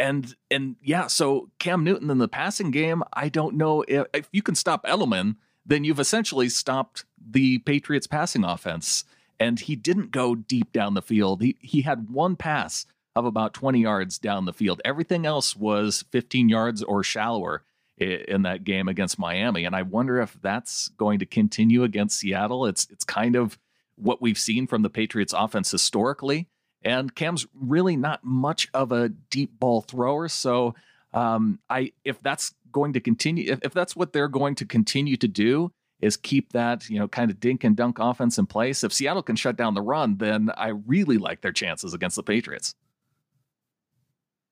and 0.00 0.34
and 0.50 0.76
yeah, 0.82 1.06
so 1.06 1.50
Cam 1.58 1.84
Newton 1.84 2.10
in 2.10 2.18
the 2.18 2.26
passing 2.26 2.70
game, 2.70 3.02
I 3.12 3.28
don't 3.28 3.56
know 3.56 3.84
if, 3.86 4.06
if 4.14 4.28
you 4.32 4.42
can 4.42 4.54
stop 4.54 4.84
Edelman, 4.84 5.36
then 5.64 5.84
you've 5.84 6.00
essentially 6.00 6.48
stopped 6.48 7.04
the 7.24 7.58
Patriots 7.58 8.06
passing 8.06 8.42
offense. 8.42 9.04
And 9.38 9.58
he 9.58 9.74
didn't 9.74 10.10
go 10.10 10.34
deep 10.34 10.72
down 10.72 10.94
the 10.94 11.02
field. 11.02 11.42
He 11.42 11.56
he 11.60 11.82
had 11.82 12.10
one 12.10 12.36
pass 12.36 12.86
of 13.16 13.24
about 13.24 13.54
20 13.54 13.80
yards 13.80 14.18
down 14.18 14.44
the 14.44 14.52
field. 14.52 14.80
Everything 14.84 15.26
else 15.26 15.56
was 15.56 16.04
15 16.10 16.48
yards 16.48 16.82
or 16.82 17.02
shallower 17.02 17.64
in 17.98 18.42
that 18.42 18.64
game 18.64 18.88
against 18.88 19.18
Miami. 19.18 19.64
And 19.64 19.74
I 19.74 19.82
wonder 19.82 20.20
if 20.20 20.36
that's 20.40 20.88
going 20.88 21.18
to 21.18 21.26
continue 21.26 21.84
against 21.84 22.18
Seattle. 22.18 22.66
It's 22.66 22.86
it's 22.90 23.04
kind 23.04 23.36
of 23.36 23.58
what 23.96 24.22
we've 24.22 24.38
seen 24.38 24.66
from 24.66 24.82
the 24.82 24.90
Patriots 24.90 25.34
offense 25.36 25.70
historically 25.70 26.48
and 26.82 27.14
Cam's 27.14 27.46
really 27.54 27.96
not 27.96 28.24
much 28.24 28.68
of 28.74 28.92
a 28.92 29.08
deep 29.08 29.58
ball 29.58 29.82
thrower. 29.82 30.28
So 30.28 30.74
um, 31.12 31.58
I 31.68 31.92
if 32.04 32.22
that's 32.22 32.54
going 32.72 32.92
to 32.94 33.00
continue, 33.00 33.52
if, 33.52 33.60
if 33.62 33.72
that's 33.72 33.96
what 33.96 34.12
they're 34.12 34.28
going 34.28 34.54
to 34.56 34.64
continue 34.64 35.16
to 35.18 35.28
do, 35.28 35.72
is 36.00 36.16
keep 36.16 36.52
that 36.52 36.88
you 36.88 36.98
know 36.98 37.08
kind 37.08 37.30
of 37.30 37.40
dink 37.40 37.64
and 37.64 37.76
dunk 37.76 37.98
offense 37.98 38.38
in 38.38 38.46
place. 38.46 38.84
If 38.84 38.92
Seattle 38.92 39.22
can 39.22 39.36
shut 39.36 39.56
down 39.56 39.74
the 39.74 39.82
run, 39.82 40.16
then 40.16 40.50
I 40.56 40.68
really 40.68 41.18
like 41.18 41.40
their 41.40 41.52
chances 41.52 41.94
against 41.94 42.16
the 42.16 42.22
Patriots. 42.22 42.74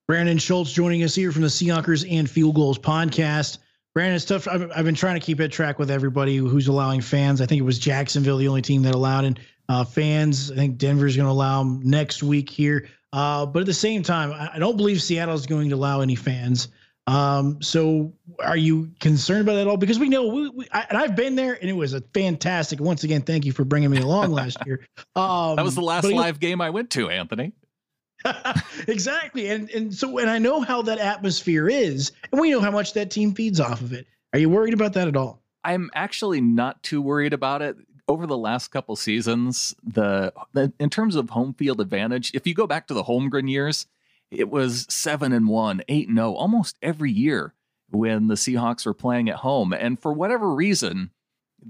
Brandan 0.06 0.38
Schulze 0.38 0.72
joining 0.72 1.02
us 1.02 1.14
here 1.14 1.32
from 1.32 1.42
the 1.42 1.48
Seahawkers 1.48 2.10
and 2.10 2.28
Field 2.28 2.54
Gulls 2.54 2.78
podcast. 2.78 3.58
Brandan, 3.92 4.16
it's 4.16 4.24
tough. 4.24 4.48
I've, 4.48 4.70
I've, 4.74 4.84
been 4.84 4.94
trying 4.94 5.20
to 5.20 5.24
keep 5.24 5.38
it 5.40 5.52
track 5.52 5.78
with 5.78 5.90
everybody 5.90 6.36
who's 6.36 6.68
allowing 6.68 7.02
fans. 7.02 7.40
I 7.42 7.46
think 7.46 7.58
it 7.58 7.64
was 7.64 7.78
Jacksonville, 7.78 8.38
the 8.38 8.48
only 8.48 8.62
team 8.62 8.82
that 8.82 8.94
allowed 8.94 9.24
in 9.24 9.36
uh, 9.68 9.84
fans. 9.84 10.50
I 10.50 10.54
think 10.54 10.78
Denver's 10.78 11.16
going 11.16 11.26
to 11.26 11.32
allow 11.32 11.62
them 11.62 11.80
next 11.84 12.22
week 12.22 12.48
here. 12.48 12.88
Uh, 13.12 13.46
but 13.46 13.60
at 13.60 13.66
the 13.66 13.74
same 13.74 14.02
time, 14.02 14.32
I, 14.32 14.58
don't 14.58 14.76
believe 14.76 15.02
Seattle 15.02 15.34
is 15.34 15.46
going 15.46 15.70
to 15.70 15.74
allow 15.74 16.00
any 16.00 16.14
fans. 16.14 16.68
Um, 17.06 17.62
so 17.62 18.12
are 18.38 18.56
you 18.56 18.90
concerned 19.00 19.40
about 19.40 19.54
that 19.54 19.62
at 19.62 19.66
all? 19.66 19.78
Because 19.78 19.98
we 19.98 20.10
know, 20.10 20.26
we, 20.26 20.48
we, 20.50 20.68
I, 20.72 20.86
and 20.90 20.98
I've 20.98 21.16
been 21.16 21.34
there, 21.34 21.54
and 21.54 21.70
it 21.70 21.72
was 21.72 21.94
a 21.94 22.02
fantastic. 22.12 22.80
Once 22.80 23.04
again, 23.04 23.22
thank 23.22 23.46
you 23.46 23.52
for 23.52 23.64
bringing 23.64 23.90
me 23.90 23.98
along 23.98 24.32
last 24.32 24.58
year. 24.66 24.86
Um, 25.16 25.56
that 25.56 25.64
was 25.64 25.74
the 25.74 25.80
last 25.80 26.04
live 26.04 26.38
game 26.38 26.60
I 26.60 26.68
went 26.68 26.90
to, 26.90 27.08
Anthony. 27.08 27.52
exactly, 28.88 29.48
and 29.48 29.70
and 29.70 29.94
so 29.94 30.18
and 30.18 30.28
I 30.28 30.38
know 30.38 30.60
how 30.60 30.82
that 30.82 30.98
atmosphere 30.98 31.68
is, 31.68 32.12
and 32.30 32.40
we 32.40 32.50
know 32.50 32.60
how 32.60 32.70
much 32.70 32.92
that 32.92 33.10
team 33.10 33.32
feeds 33.32 33.58
off 33.58 33.80
of 33.80 33.94
it. 33.94 34.06
Are 34.34 34.38
you 34.38 34.50
worried 34.50 34.74
about 34.74 34.92
that 34.94 35.08
at 35.08 35.16
all? 35.16 35.40
I'm 35.64 35.90
actually 35.94 36.40
not 36.40 36.82
too 36.82 37.00
worried 37.00 37.32
about 37.32 37.62
it. 37.62 37.76
Over 38.08 38.26
the 38.26 38.38
last 38.38 38.68
couple 38.68 38.96
seasons, 38.96 39.74
the, 39.84 40.32
the 40.54 40.72
in 40.80 40.88
terms 40.88 41.14
of 41.14 41.30
home 41.30 41.52
field 41.52 41.80
advantage, 41.80 42.30
if 42.34 42.46
you 42.46 42.54
go 42.54 42.66
back 42.66 42.86
to 42.86 42.94
the 42.94 43.04
Holmgren 43.04 43.50
years, 43.50 43.86
it 44.30 44.50
was 44.50 44.86
seven 44.88 45.32
and 45.32 45.46
one, 45.46 45.82
eight 45.88 46.08
and 46.08 46.16
zero, 46.16 46.30
oh, 46.30 46.34
almost 46.34 46.78
every 46.82 47.12
year 47.12 47.54
when 47.90 48.28
the 48.28 48.34
Seahawks 48.34 48.86
were 48.86 48.94
playing 48.94 49.28
at 49.28 49.36
home. 49.36 49.72
And 49.72 50.00
for 50.00 50.12
whatever 50.12 50.54
reason, 50.54 51.10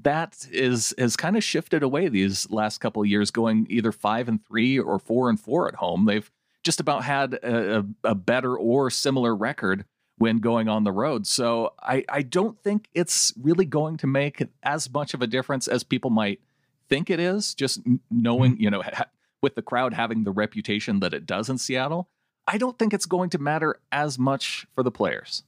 that 0.02 0.46
is 0.52 0.94
has 0.98 1.16
kind 1.16 1.36
of 1.36 1.42
shifted 1.44 1.82
away 1.82 2.08
these 2.08 2.50
last 2.50 2.78
couple 2.78 3.04
years, 3.04 3.30
going 3.30 3.66
either 3.68 3.92
five 3.92 4.28
and 4.28 4.44
three 4.46 4.78
or 4.78 4.98
four 4.98 5.28
and 5.28 5.40
four 5.40 5.68
at 5.68 5.76
home. 5.76 6.04
They've 6.04 6.30
just 6.62 6.80
about 6.80 7.04
had 7.04 7.34
a, 7.34 7.86
a 8.04 8.14
better 8.14 8.56
or 8.56 8.90
similar 8.90 9.34
record 9.34 9.84
when 10.18 10.38
going 10.38 10.68
on 10.68 10.84
the 10.84 10.92
road. 10.92 11.26
So 11.26 11.72
I, 11.80 12.04
I 12.08 12.22
don't 12.22 12.60
think 12.62 12.88
it's 12.94 13.32
really 13.40 13.64
going 13.64 13.96
to 13.98 14.06
make 14.06 14.44
as 14.62 14.92
much 14.92 15.14
of 15.14 15.22
a 15.22 15.26
difference 15.26 15.68
as 15.68 15.82
people 15.82 16.10
might 16.10 16.40
think 16.88 17.10
it 17.10 17.20
is. 17.20 17.54
Just 17.54 17.80
knowing, 18.10 18.52
mm-hmm. 18.52 18.62
you 18.62 18.70
know, 18.70 18.82
ha- 18.82 19.06
with 19.42 19.54
the 19.54 19.62
crowd 19.62 19.94
having 19.94 20.24
the 20.24 20.32
reputation 20.32 21.00
that 21.00 21.14
it 21.14 21.26
does 21.26 21.48
in 21.48 21.58
Seattle, 21.58 22.08
I 22.46 22.58
don't 22.58 22.78
think 22.78 22.92
it's 22.92 23.06
going 23.06 23.30
to 23.30 23.38
matter 23.38 23.78
as 23.92 24.18
much 24.18 24.66
for 24.74 24.82
the 24.82 24.90
players. 24.90 25.42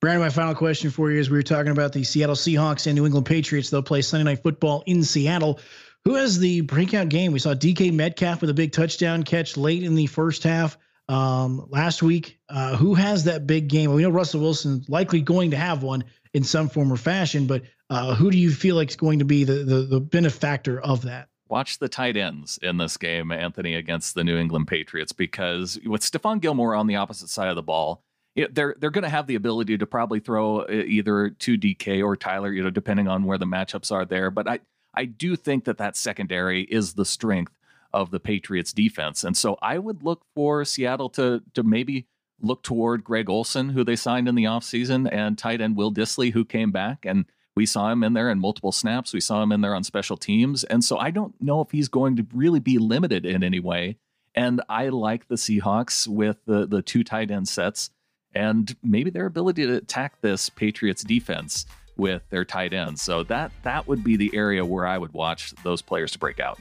Brandan, 0.00 0.20
my 0.20 0.30
final 0.30 0.54
question 0.54 0.90
for 0.90 1.10
you 1.10 1.18
is 1.18 1.30
we 1.30 1.38
were 1.38 1.42
talking 1.42 1.72
about 1.72 1.92
the 1.92 2.04
Seattle 2.04 2.34
Seahawks 2.34 2.86
and 2.86 2.94
New 2.94 3.06
England 3.06 3.26
Patriots. 3.26 3.70
They'll 3.70 3.82
play 3.82 4.02
Sunday 4.02 4.24
Night 4.24 4.42
Football 4.42 4.82
in 4.86 5.02
Seattle. 5.02 5.60
Who 6.04 6.14
has 6.14 6.38
the 6.38 6.60
breakout 6.60 7.08
game? 7.08 7.32
We 7.32 7.38
saw 7.38 7.54
DK 7.54 7.92
Metcalf 7.92 8.42
with 8.42 8.50
a 8.50 8.54
big 8.54 8.72
touchdown 8.72 9.22
catch 9.22 9.56
late 9.56 9.82
in 9.82 9.94
the 9.94 10.06
first 10.06 10.42
half 10.42 10.76
um, 11.08 11.66
last 11.70 12.02
week. 12.02 12.38
Uh, 12.48 12.76
who 12.76 12.94
has 12.94 13.24
that 13.24 13.46
big 13.46 13.68
game? 13.68 13.92
We 13.92 14.02
know 14.02 14.10
Russell 14.10 14.40
Wilson 14.40 14.84
likely 14.88 15.20
going 15.20 15.50
to 15.52 15.56
have 15.56 15.82
one 15.82 16.04
in 16.32 16.44
some 16.44 16.68
form 16.68 16.92
or 16.92 16.96
fashion, 16.96 17.46
but 17.46 17.62
uh, 17.90 18.14
who 18.14 18.30
do 18.30 18.38
you 18.38 18.50
feel 18.50 18.76
like 18.76 18.90
is 18.90 18.96
going 18.96 19.20
to 19.20 19.24
be 19.24 19.44
the, 19.44 19.64
the, 19.64 19.82
the 19.82 20.00
benefactor 20.00 20.80
of 20.80 21.02
that? 21.02 21.28
watch 21.48 21.78
the 21.78 21.88
tight 21.88 22.16
ends 22.16 22.58
in 22.62 22.78
this 22.78 22.96
game, 22.96 23.30
Anthony, 23.30 23.74
against 23.74 24.14
the 24.14 24.24
New 24.24 24.36
England 24.36 24.66
Patriots, 24.66 25.12
because 25.12 25.78
with 25.84 26.00
Stephon 26.00 26.40
Gilmore 26.40 26.74
on 26.74 26.86
the 26.86 26.96
opposite 26.96 27.28
side 27.28 27.48
of 27.48 27.54
the 27.54 27.62
ball, 27.62 28.02
they're 28.34 28.74
they're 28.78 28.90
going 28.90 29.04
to 29.04 29.08
have 29.08 29.28
the 29.28 29.36
ability 29.36 29.78
to 29.78 29.86
probably 29.86 30.18
throw 30.18 30.62
uh, 30.62 30.70
either 30.70 31.30
to 31.30 31.56
DK 31.56 32.04
or 32.04 32.16
Tyler, 32.16 32.52
you 32.52 32.64
know, 32.64 32.70
depending 32.70 33.06
on 33.06 33.22
where 33.22 33.38
the 33.38 33.46
matchups 33.46 33.92
are 33.92 34.04
there. 34.04 34.30
But 34.30 34.48
I 34.48 34.60
I 34.92 35.04
do 35.04 35.36
think 35.36 35.64
that 35.64 35.78
that 35.78 35.96
secondary 35.96 36.62
is 36.62 36.94
the 36.94 37.04
strength 37.04 37.52
of 37.94 38.10
the 38.10 38.20
Patriots 38.20 38.74
defense, 38.74 39.24
and 39.24 39.36
so 39.36 39.56
I 39.62 39.78
would 39.78 40.02
look 40.02 40.26
for 40.34 40.64
Seattle 40.64 41.08
to 41.10 41.42
to 41.54 41.62
maybe 41.62 42.06
look 42.42 42.62
toward 42.62 43.04
Greg 43.04 43.30
Olsen, 43.30 43.70
who 43.70 43.84
they 43.84 43.96
signed 43.96 44.28
in 44.28 44.34
the 44.34 44.44
offseason, 44.44 45.08
and 45.10 45.38
tight 45.38 45.62
end 45.62 45.76
Will 45.76 45.92
Dissly, 45.92 46.32
who 46.32 46.44
came 46.44 46.70
back 46.70 47.06
and 47.06 47.24
we 47.56 47.66
saw 47.66 47.90
him 47.90 48.02
in 48.02 48.14
there 48.14 48.30
in 48.30 48.40
multiple 48.40 48.72
snaps. 48.72 49.12
We 49.12 49.20
saw 49.20 49.42
him 49.42 49.52
in 49.52 49.60
there 49.60 49.74
on 49.74 49.84
special 49.84 50.16
teams. 50.16 50.64
And 50.64 50.84
so 50.84 50.98
I 50.98 51.10
don't 51.10 51.40
know 51.40 51.60
if 51.60 51.70
he's 51.70 51.88
going 51.88 52.16
to 52.16 52.26
really 52.32 52.60
be 52.60 52.78
limited 52.78 53.24
in 53.24 53.44
any 53.44 53.60
way. 53.60 53.96
And 54.34 54.60
I 54.68 54.88
like 54.88 55.28
the 55.28 55.36
Seahawks 55.36 56.08
with 56.08 56.38
the, 56.46 56.66
the 56.66 56.82
two 56.82 57.04
tight 57.04 57.30
end 57.30 57.48
sets 57.48 57.90
and 58.34 58.74
maybe 58.82 59.10
their 59.10 59.26
ability 59.26 59.64
to 59.66 59.76
attack 59.76 60.20
this 60.20 60.50
Patriots 60.50 61.04
defense 61.04 61.66
with 61.96 62.28
their 62.30 62.44
tight 62.44 62.72
ends. 62.72 63.00
So 63.02 63.22
that 63.24 63.52
that 63.62 63.86
would 63.86 64.02
be 64.02 64.16
the 64.16 64.34
area 64.34 64.64
where 64.64 64.86
I 64.86 64.98
would 64.98 65.12
watch 65.12 65.54
those 65.62 65.80
players 65.80 66.10
to 66.12 66.18
break 66.18 66.40
out. 66.40 66.58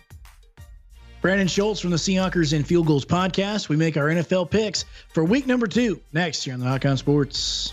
Brandan 1.23 1.47
Schulze 1.47 1.79
from 1.79 1.91
the 1.91 1.95
Seahawkers 1.95 2.51
and 2.51 2.67
Field 2.67 2.85
Gulls 2.85 3.05
podcast. 3.05 3.69
We 3.69 3.77
make 3.77 3.95
our 3.95 4.07
NFL 4.09 4.51
picks 4.51 4.83
for 5.13 5.23
week 5.23 5.47
number 5.47 5.67
two 5.67 6.01
next 6.11 6.45
year 6.45 6.53
on 6.53 6.59
the 6.59 6.65
Nach 6.65 6.85
On 6.85 6.97
Sports. 6.97 7.71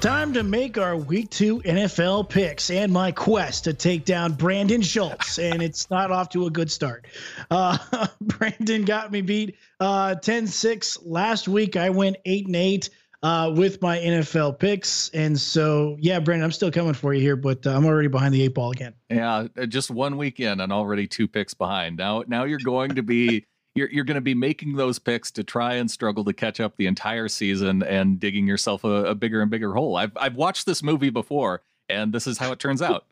Time 0.00 0.32
to 0.34 0.44
make 0.44 0.78
our 0.78 0.96
week 0.96 1.28
two 1.28 1.58
NFL 1.62 2.28
picks 2.28 2.70
and 2.70 2.92
my 2.92 3.10
quest 3.10 3.64
to 3.64 3.74
take 3.74 4.04
down 4.04 4.34
Brandan 4.34 4.82
Schulze. 4.82 5.38
and 5.42 5.60
it's 5.60 5.90
not 5.90 6.12
off 6.12 6.28
to 6.28 6.46
a 6.46 6.50
good 6.50 6.70
start. 6.70 7.08
Uh, 7.50 7.76
Brandan 8.20 8.84
got 8.84 9.10
me 9.10 9.22
beat 9.22 9.56
uh, 9.80 10.14
10 10.14 10.46
6 10.46 10.98
last 11.02 11.48
week. 11.48 11.74
I 11.74 11.90
went 11.90 12.18
8 12.24 12.46
and 12.46 12.54
8 12.54 12.90
uh, 13.22 13.52
with 13.54 13.82
my 13.82 13.98
NFL 13.98 14.58
picks. 14.58 15.08
And 15.10 15.38
so, 15.38 15.96
yeah, 16.00 16.20
Brandan, 16.20 16.44
I'm 16.44 16.52
still 16.52 16.70
coming 16.70 16.94
for 16.94 17.14
you 17.14 17.20
here, 17.20 17.36
but 17.36 17.66
uh, 17.66 17.70
I'm 17.70 17.84
already 17.84 18.08
behind 18.08 18.34
the 18.34 18.42
eight 18.42 18.54
ball 18.54 18.70
again. 18.70 18.94
Yeah, 19.10 19.48
uh, 19.56 19.66
just 19.66 19.90
one 19.90 20.16
weekend 20.16 20.60
and 20.60 20.72
already 20.72 21.06
two 21.06 21.26
picks 21.26 21.54
behind. 21.54 21.96
Now, 21.96 22.22
now 22.26 22.44
you're 22.44 22.60
going 22.60 22.94
to 22.94 23.02
be 23.02 23.44
you're 23.74 23.90
you're 23.90 24.04
going 24.04 24.16
to 24.16 24.20
be 24.20 24.34
making 24.34 24.76
those 24.76 24.98
picks 24.98 25.30
to 25.32 25.44
try 25.44 25.74
and 25.74 25.90
struggle 25.90 26.24
to 26.24 26.32
catch 26.32 26.60
up 26.60 26.76
the 26.76 26.86
entire 26.86 27.28
season 27.28 27.82
and 27.82 28.20
digging 28.20 28.46
yourself 28.46 28.84
a, 28.84 29.06
a 29.06 29.14
bigger 29.14 29.40
and 29.40 29.50
bigger 29.50 29.72
hole. 29.74 29.96
I've 29.96 30.16
I've 30.16 30.36
watched 30.36 30.66
this 30.66 30.82
movie 30.82 31.10
before, 31.10 31.62
and 31.88 32.12
this 32.12 32.26
is 32.26 32.38
how 32.38 32.52
it 32.52 32.58
turns 32.58 32.82
out. 32.82 33.06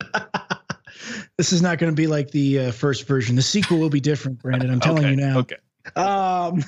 this 1.38 1.52
is 1.52 1.62
not 1.62 1.78
going 1.78 1.92
to 1.92 1.96
be 1.96 2.06
like 2.06 2.30
the 2.30 2.58
uh, 2.58 2.72
first 2.72 3.06
version. 3.06 3.36
The 3.36 3.42
sequel 3.42 3.78
will 3.78 3.90
be 3.90 4.00
different, 4.00 4.40
Brandan. 4.40 4.70
I'm 4.70 4.80
telling 4.80 5.04
okay, 5.04 5.10
you 5.10 5.16
now. 5.16 5.38
Okay. 5.38 5.56
Um, 5.96 6.64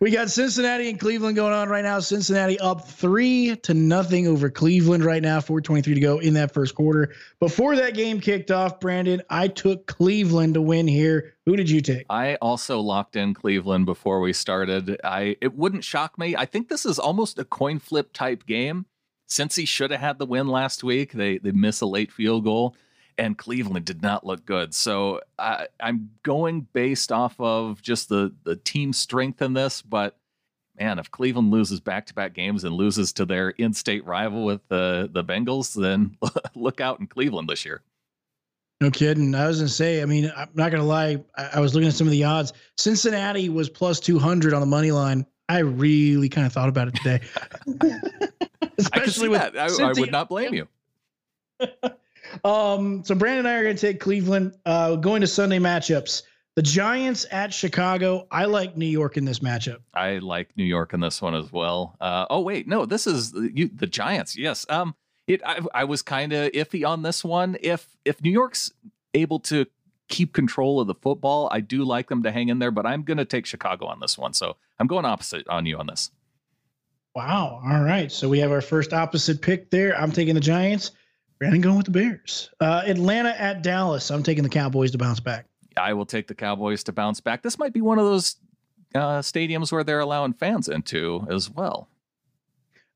we 0.00 0.10
got 0.10 0.30
Cincinnati 0.30 0.88
and 0.90 0.98
Cleveland 0.98 1.36
going 1.36 1.52
on 1.52 1.68
right 1.68 1.84
now. 1.84 2.00
Cincinnati 2.00 2.58
up 2.60 2.86
three 2.88 3.56
to 3.56 3.74
nothing 3.74 4.26
over 4.26 4.50
Cleveland 4.50 5.04
right 5.04 5.22
now. 5.22 5.40
423 5.40 5.94
to 5.94 6.00
go 6.00 6.18
in 6.18 6.34
that 6.34 6.52
first 6.52 6.74
quarter. 6.74 7.14
Before 7.40 7.76
that 7.76 7.94
game 7.94 8.20
kicked 8.20 8.50
off, 8.50 8.80
Brandan, 8.80 9.22
I 9.30 9.48
took 9.48 9.86
Cleveland 9.86 10.54
to 10.54 10.60
win 10.60 10.86
here. 10.86 11.34
Who 11.46 11.56
did 11.56 11.70
you 11.70 11.80
take? 11.80 12.06
I 12.10 12.36
also 12.36 12.80
locked 12.80 13.16
in 13.16 13.34
Cleveland 13.34 13.86
before 13.86 14.20
we 14.20 14.32
started. 14.32 15.00
I 15.02 15.36
it 15.40 15.54
wouldn't 15.54 15.84
shock 15.84 16.18
me. 16.18 16.36
I 16.36 16.44
think 16.44 16.68
this 16.68 16.84
is 16.84 16.98
almost 16.98 17.38
a 17.38 17.44
coin 17.44 17.78
flip 17.78 18.12
type 18.12 18.46
game. 18.46 18.86
Cincy 19.28 19.66
should 19.68 19.90
have 19.90 20.00
had 20.00 20.18
the 20.18 20.26
win 20.26 20.48
last 20.48 20.82
week, 20.82 21.12
they 21.12 21.38
they 21.38 21.52
miss 21.52 21.80
a 21.80 21.86
late 21.86 22.12
field 22.12 22.44
goal 22.44 22.74
and 23.18 23.36
Cleveland 23.36 23.84
did 23.84 24.00
not 24.00 24.24
look 24.24 24.46
good. 24.46 24.74
So 24.74 25.20
I, 25.38 25.66
I'm 25.80 26.10
going 26.22 26.62
based 26.72 27.12
off 27.12 27.38
of 27.38 27.82
just 27.82 28.08
the 28.08 28.34
the 28.44 28.56
team 28.56 28.92
strength 28.92 29.42
in 29.42 29.52
this, 29.52 29.82
but 29.82 30.16
man, 30.78 30.98
if 30.98 31.10
Cleveland 31.10 31.50
loses 31.50 31.80
back 31.80 32.06
to 32.06 32.14
back 32.14 32.34
games 32.34 32.64
and 32.64 32.74
loses 32.74 33.12
to 33.14 33.26
their 33.26 33.50
in 33.50 33.74
state 33.74 34.06
rival 34.06 34.44
with 34.44 34.66
the 34.68 35.10
the 35.12 35.24
Bengals, 35.24 35.74
then 35.74 36.16
look 36.54 36.80
out 36.80 37.00
in 37.00 37.06
Cleveland 37.06 37.48
this 37.48 37.64
year. 37.64 37.82
No 38.80 38.90
kidding. 38.90 39.34
I 39.34 39.48
was 39.48 39.58
gonna 39.58 39.68
say. 39.68 40.02
I 40.02 40.04
mean, 40.04 40.32
I'm 40.36 40.50
not 40.54 40.70
gonna 40.70 40.84
lie. 40.84 41.22
I, 41.36 41.50
I 41.54 41.60
was 41.60 41.74
looking 41.74 41.88
at 41.88 41.94
some 41.94 42.06
of 42.06 42.12
the 42.12 42.24
odds. 42.24 42.52
Cincinnati 42.76 43.48
was 43.48 43.68
plus 43.68 43.98
200 43.98 44.54
on 44.54 44.60
the 44.60 44.66
money 44.66 44.92
line. 44.92 45.26
I 45.48 45.60
really 45.60 46.28
kind 46.28 46.46
of 46.46 46.52
thought 46.52 46.68
about 46.68 46.88
it 46.88 46.94
today. 46.94 47.20
Especially 48.78 49.28
with 49.28 49.40
that. 49.40 49.58
I, 49.58 49.88
I, 49.88 49.92
would 49.92 50.12
not 50.12 50.28
blame 50.28 50.54
you. 50.54 50.68
Um, 52.44 53.04
so 53.04 53.14
Brandan 53.14 53.40
and 53.40 53.48
I 53.48 53.54
are 53.54 53.62
going 53.62 53.76
to 53.76 53.80
take 53.80 54.00
Cleveland. 54.00 54.54
Uh, 54.64 54.96
going 54.96 55.20
to 55.20 55.26
Sunday 55.26 55.58
matchups. 55.58 56.22
The 56.58 56.62
Giants 56.62 57.24
at 57.30 57.54
Chicago. 57.54 58.26
I 58.32 58.46
like 58.46 58.76
New 58.76 58.86
York 58.86 59.16
in 59.16 59.24
this 59.24 59.38
matchup. 59.38 59.78
I 59.94 60.18
like 60.18 60.56
New 60.56 60.64
York 60.64 60.92
in 60.92 60.98
this 60.98 61.22
one 61.22 61.36
as 61.36 61.52
well. 61.52 61.96
Uh, 62.00 62.26
oh 62.30 62.40
wait, 62.40 62.66
no, 62.66 62.84
this 62.84 63.06
is 63.06 63.32
you, 63.32 63.70
the 63.72 63.86
Giants. 63.86 64.36
Yes. 64.36 64.66
Um, 64.68 64.96
it. 65.28 65.40
I, 65.46 65.60
I 65.72 65.84
was 65.84 66.02
kind 66.02 66.32
of 66.32 66.50
iffy 66.50 66.84
on 66.84 67.02
this 67.02 67.24
one. 67.24 67.56
If 67.60 67.86
if 68.04 68.20
New 68.20 68.32
York's 68.32 68.72
able 69.14 69.38
to 69.40 69.66
keep 70.08 70.32
control 70.32 70.80
of 70.80 70.88
the 70.88 70.96
football, 70.96 71.48
I 71.52 71.60
do 71.60 71.84
like 71.84 72.08
them 72.08 72.24
to 72.24 72.32
hang 72.32 72.48
in 72.48 72.58
there. 72.58 72.72
But 72.72 72.86
I'm 72.86 73.04
going 73.04 73.18
to 73.18 73.24
take 73.24 73.46
Chicago 73.46 73.86
on 73.86 74.00
this 74.00 74.18
one. 74.18 74.32
So 74.32 74.56
I'm 74.80 74.88
going 74.88 75.04
opposite 75.04 75.46
on 75.48 75.64
you 75.64 75.78
on 75.78 75.86
this. 75.86 76.10
Wow. 77.14 77.60
All 77.64 77.82
right. 77.82 78.10
So 78.10 78.28
we 78.28 78.40
have 78.40 78.50
our 78.50 78.60
first 78.60 78.92
opposite 78.92 79.42
pick 79.42 79.70
there. 79.70 79.96
I'm 79.96 80.10
taking 80.10 80.34
the 80.34 80.40
Giants. 80.40 80.90
Brandan 81.38 81.60
going 81.60 81.76
with 81.76 81.86
the 81.86 81.92
Bears. 81.92 82.50
Uh, 82.60 82.82
Atlanta 82.86 83.30
at 83.40 83.62
Dallas. 83.62 84.10
I'm 84.10 84.22
taking 84.22 84.42
the 84.42 84.50
Cowboys 84.50 84.90
to 84.92 84.98
bounce 84.98 85.20
back. 85.20 85.46
I 85.76 85.92
will 85.92 86.06
take 86.06 86.26
the 86.26 86.34
Cowboys 86.34 86.82
to 86.84 86.92
bounce 86.92 87.20
back. 87.20 87.42
This 87.42 87.58
might 87.58 87.72
be 87.72 87.80
one 87.80 87.98
of 87.98 88.04
those 88.04 88.36
uh, 88.94 89.20
stadiums 89.20 89.70
where 89.70 89.84
they're 89.84 90.00
allowing 90.00 90.32
fans 90.32 90.68
into 90.68 91.26
as 91.30 91.48
well. 91.48 91.88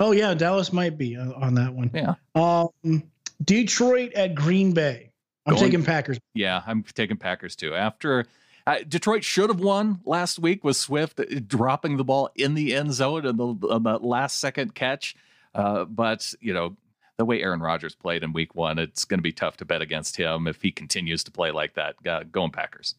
Oh 0.01 0.11
yeah, 0.11 0.35
Dallas 0.35 0.73
might 0.73 0.99
be 0.99 1.17
uh, 1.17 1.33
on 1.35 1.55
that 1.55 1.73
one. 1.73 1.91
Yeah. 1.95 2.15
Um, 2.35 3.05
Detroit 3.45 4.13
at 4.15 4.35
Green 4.35 4.73
Bay. 4.73 5.11
I'm 5.47 5.55
Going, 5.55 5.65
taking 5.65 5.85
Packers. 5.85 6.19
Yeah, 6.35 6.63
I'm 6.67 6.83
taking 6.83 7.17
Packers 7.17 7.55
too. 7.55 7.75
After 7.75 8.27
Uh, 8.67 8.79
Detroit 8.89 9.25
should 9.25 9.51
have 9.51 9.59
won 9.61 10.01
last 10.05 10.39
week 10.39 10.63
with 10.65 10.77
Swift 10.77 11.19
uh, 11.19 11.25
dropping 11.47 11.97
the 11.97 12.05
ball 12.05 12.31
in 12.37 12.55
the 12.55 12.75
end 12.75 12.93
zone 12.95 13.23
the, 13.23 13.69
on 13.69 13.83
the 13.83 13.99
last 13.99 14.39
second 14.39 14.75
catch. 14.75 15.17
Uh, 15.55 15.85
but, 15.85 16.33
you 16.41 16.55
know, 16.55 16.77
the 17.23 17.27
way 17.27 17.41
Aaron 17.41 17.61
Rodgers 17.61 17.95
played 17.95 18.25
in 18.25 18.33
week 18.33 18.57
one, 18.57 18.81
it's 18.81 19.05
going 19.05 19.19
to 19.19 19.23
be 19.23 19.31
tough 19.31 19.57
to 19.59 19.65
bet 19.65 19.81
against 19.81 20.17
him 20.17 20.49
if 20.49 20.61
he 20.61 20.73
continues 20.73 21.23
to 21.23 21.31
play 21.31 21.53
like 21.53 21.75
that. 21.75 21.95
Uh, 22.05 22.25
going 22.25 22.51
Packers. 22.51 22.97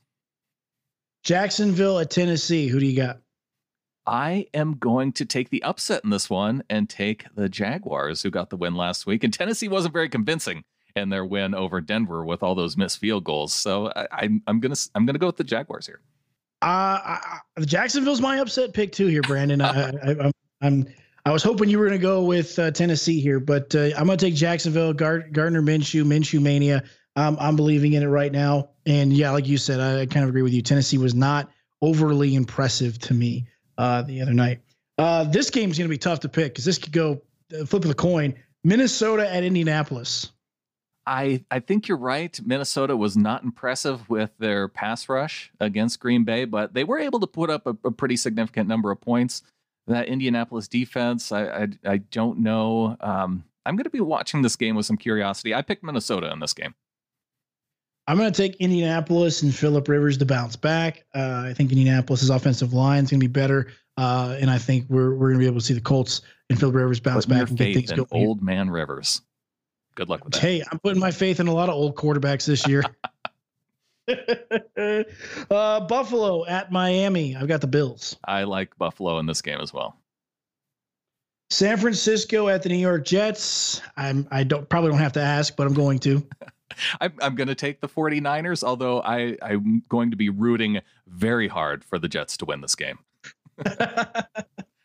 Jacksonville 1.26 2.00
at 2.00 2.10
Tennessee. 2.10 2.70
Who 2.70 2.80
do 2.80 2.86
you 2.86 2.96
got? 2.96 3.20
I 4.08 4.48
am 4.54 4.78
going 4.78 5.12
to 5.14 5.26
take 5.26 5.50
the 5.50 5.62
upset 5.64 6.06
in 6.06 6.10
this 6.10 6.30
one 6.30 6.64
and 6.70 6.90
take 6.90 7.26
the 7.36 7.50
Jaguars, 7.50 8.22
who 8.22 8.30
got 8.30 8.50
the 8.50 8.56
win 8.56 8.76
last 8.76 9.06
week. 9.06 9.26
And 9.26 9.34
Tennessee 9.34 9.68
wasn't 9.68 9.94
very 9.94 10.08
convincing 10.08 10.64
in 10.96 11.10
their 11.10 11.26
win 11.26 11.54
over 11.54 11.82
Denver 11.82 12.24
with 12.24 12.44
all 12.44 12.56
those 12.56 12.78
missed 12.78 13.00
field 13.00 13.26
goals. 13.26 13.54
So 13.54 13.92
I, 13.94 14.24
am 14.24 14.42
I'm 14.48 14.62
gonna 14.62 14.76
I'm 14.96 15.06
gonna 15.06 15.20
go 15.20 15.28
with 15.28 15.38
the 15.38 15.44
Jaguars 15.44 15.86
here. 15.86 16.00
Uh, 16.62 17.20
I, 17.20 17.40
Jacksonville's 17.66 18.22
my 18.22 18.40
upset 18.40 18.74
pick 18.74 18.94
too 18.94 19.08
here, 19.08 19.22
Brandan. 19.22 19.60
I, 19.60 19.90
I, 19.90 20.32
I'm 20.62 20.88
I 21.26 21.32
was 21.32 21.42
hoping 21.42 21.70
you 21.70 21.80
were 21.80 21.88
going 21.88 22.00
to 22.00 22.04
go 22.04 22.24
with 22.24 22.60
uh, 22.60 22.72
Tennessee 22.72 23.22
here, 23.22 23.40
but 23.40 23.74
uh, 23.76 23.92
I'm 23.98 24.08
going 24.08 24.18
to 24.18 24.26
take 24.26 24.36
Jacksonville. 24.36 24.92
Gar- 24.92 25.30
Gardner 25.32 25.62
Minshew, 25.62 26.04
Minshew 26.04 26.42
mania. 26.42 26.84
Um, 27.16 27.38
I'm 27.40 27.56
believing 27.56 27.94
in 27.94 28.04
it 28.04 28.08
right 28.08 28.32
now. 28.32 28.70
And 28.86 29.14
yeah, 29.14 29.32
like 29.32 29.48
you 29.48 29.58
said, 29.58 29.80
I, 29.80 30.02
I, 30.02 30.06
kind 30.06 30.24
of 30.24 30.30
agree 30.30 30.42
with 30.42 30.54
you. 30.54 30.62
Tennessee 30.62 30.98
was 30.98 31.16
not 31.16 31.50
overly 31.82 32.36
impressive 32.36 33.00
to 33.00 33.14
me 33.14 33.48
uh, 33.78 34.02
the 34.02 34.22
other 34.22 34.34
night. 34.34 34.62
Uh, 34.98 35.24
this 35.24 35.50
game 35.50 35.72
is 35.72 35.78
going 35.78 35.88
to 35.88 35.94
be 35.94 35.98
tough 35.98 36.22
to 36.22 36.30
pick 36.30 36.54
because 36.54 36.66
this 36.66 36.78
could 36.78 36.92
go 36.92 37.22
uh, 37.58 37.66
flip 37.66 37.84
of 37.84 37.90
the 37.90 37.96
coin. 37.96 38.36
Minnesota 38.64 39.32
at 39.32 39.44
Indianapolis. 39.44 40.32
I, 41.06 41.44
I 41.52 41.60
think 41.60 41.88
you're 41.88 41.98
right. 41.98 42.38
Minnesota 42.46 42.96
was 42.96 43.16
not 43.16 43.44
impressive 43.44 44.10
with 44.10 44.32
their 44.40 44.68
pass 44.68 45.10
rush 45.10 45.52
against 45.60 46.00
Green 46.00 46.24
Bay, 46.24 46.46
but 46.46 46.74
they 46.74 46.84
were 46.84 47.00
able 47.00 47.20
to 47.20 47.28
put 47.28 47.50
up 47.50 47.68
a, 47.68 47.76
a 47.86 47.92
pretty 47.92 48.16
significant 48.16 48.70
number 48.70 48.90
of 48.90 49.02
points. 49.02 49.42
That 49.88 50.08
Indianapolis 50.08 50.68
defense, 50.68 51.32
I 51.32 51.46
I, 51.46 51.68
I 51.86 51.98
don't 51.98 52.40
know. 52.40 52.96
Um, 53.00 53.44
I'm 53.66 53.76
going 53.76 53.86
to 53.86 53.90
be 53.90 54.02
watching 54.02 54.42
this 54.42 54.56
game 54.56 54.76
with 54.76 54.86
some 54.86 54.98
curiosity. 54.98 55.54
I 55.54 55.62
picked 55.62 55.84
Minnesota 55.84 56.32
in 56.32 56.40
this 56.40 56.54
game. 56.54 56.74
I'm 58.08 58.18
going 58.18 58.32
to 58.32 58.38
take 58.38 58.58
Indianapolis 58.58 59.44
and 59.44 59.56
Philip 59.56 59.88
Rivers 59.88 60.18
to 60.18 60.26
bounce 60.26 60.58
back. 60.58 61.06
Uh, 61.16 61.44
I 61.48 61.54
think 61.54 61.72
Indianapolis' 61.72 62.30
offensive 62.30 62.74
line 62.74 63.06
is 63.06 63.12
going 63.12 63.22
to 63.22 63.28
be 63.28 63.32
better, 63.32 63.68
uh, 63.98 64.36
and 64.40 64.52
I 64.52 64.58
think 64.58 64.86
we're 64.90 65.16
we're 65.16 65.30
going 65.30 65.40
to 65.40 65.44
be 65.44 65.48
able 65.48 65.60
to 65.60 65.66
see 65.66 65.74
the 65.74 65.82
Colts 65.82 66.22
and 66.50 66.60
Philip 66.60 66.76
Rivers 66.76 67.00
bounce 67.00 67.26
Putting 67.26 67.40
back 67.40 67.50
and 67.50 67.58
get 67.58 67.74
things 67.74 67.92
going. 67.92 68.08
Old 68.12 68.42
man 68.42 68.70
Rivers. 68.70 69.22
Good 69.96 70.10
luck 70.10 70.24
with 70.24 70.34
that. 70.34 70.42
Hey, 70.42 70.64
I'm 70.72 70.80
putting 70.80 71.00
my 71.00 71.12
faith 71.12 71.40
in 71.40 71.48
a 71.48 71.54
lot 71.54 71.70
of 71.70 71.76
old 71.76 71.96
quarterbacks 71.96 72.46
this 72.46 72.68
year. 72.68 72.84
uh, 75.50 75.80
Buffalo 75.82 76.46
at 76.46 76.72
Miami. 76.72 77.36
I've 77.36 77.48
got 77.48 77.62
the 77.62 77.68
Bills. 77.68 78.18
I 78.26 78.44
like 78.44 78.78
Buffalo 78.78 79.20
in 79.20 79.26
this 79.26 79.42
game 79.42 79.60
as 79.60 79.74
well. 79.74 79.98
San 81.50 81.78
Francisco 81.78 82.48
at 82.48 82.64
the 82.64 82.70
New 82.70 82.78
York 82.78 83.06
Jets. 83.06 83.82
I'm 83.96 84.28
I 84.32 84.44
don't 84.44 84.68
probably 84.68 84.90
don't 84.90 85.00
have 85.00 85.14
to 85.14 85.22
ask, 85.22 85.56
but 85.56 85.68
I'm 85.68 85.74
going 85.74 86.00
to. 86.00 86.26
I'm, 87.02 87.14
I'm 87.22 87.36
going 87.36 87.50
to 87.50 87.56
take 87.56 87.82
the 87.82 87.88
49ers, 87.88 88.64
although 88.64 89.02
I, 89.04 89.38
I'm 89.44 89.84
going 89.90 90.10
to 90.10 90.18
be 90.18 90.30
rooting 90.30 90.82
very 91.08 91.48
hard 91.48 91.86
for 91.86 92.00
the 92.00 92.08
Jets 92.08 92.36
to 92.38 92.46
win 92.46 92.62
this 92.62 92.74
game. 92.74 92.98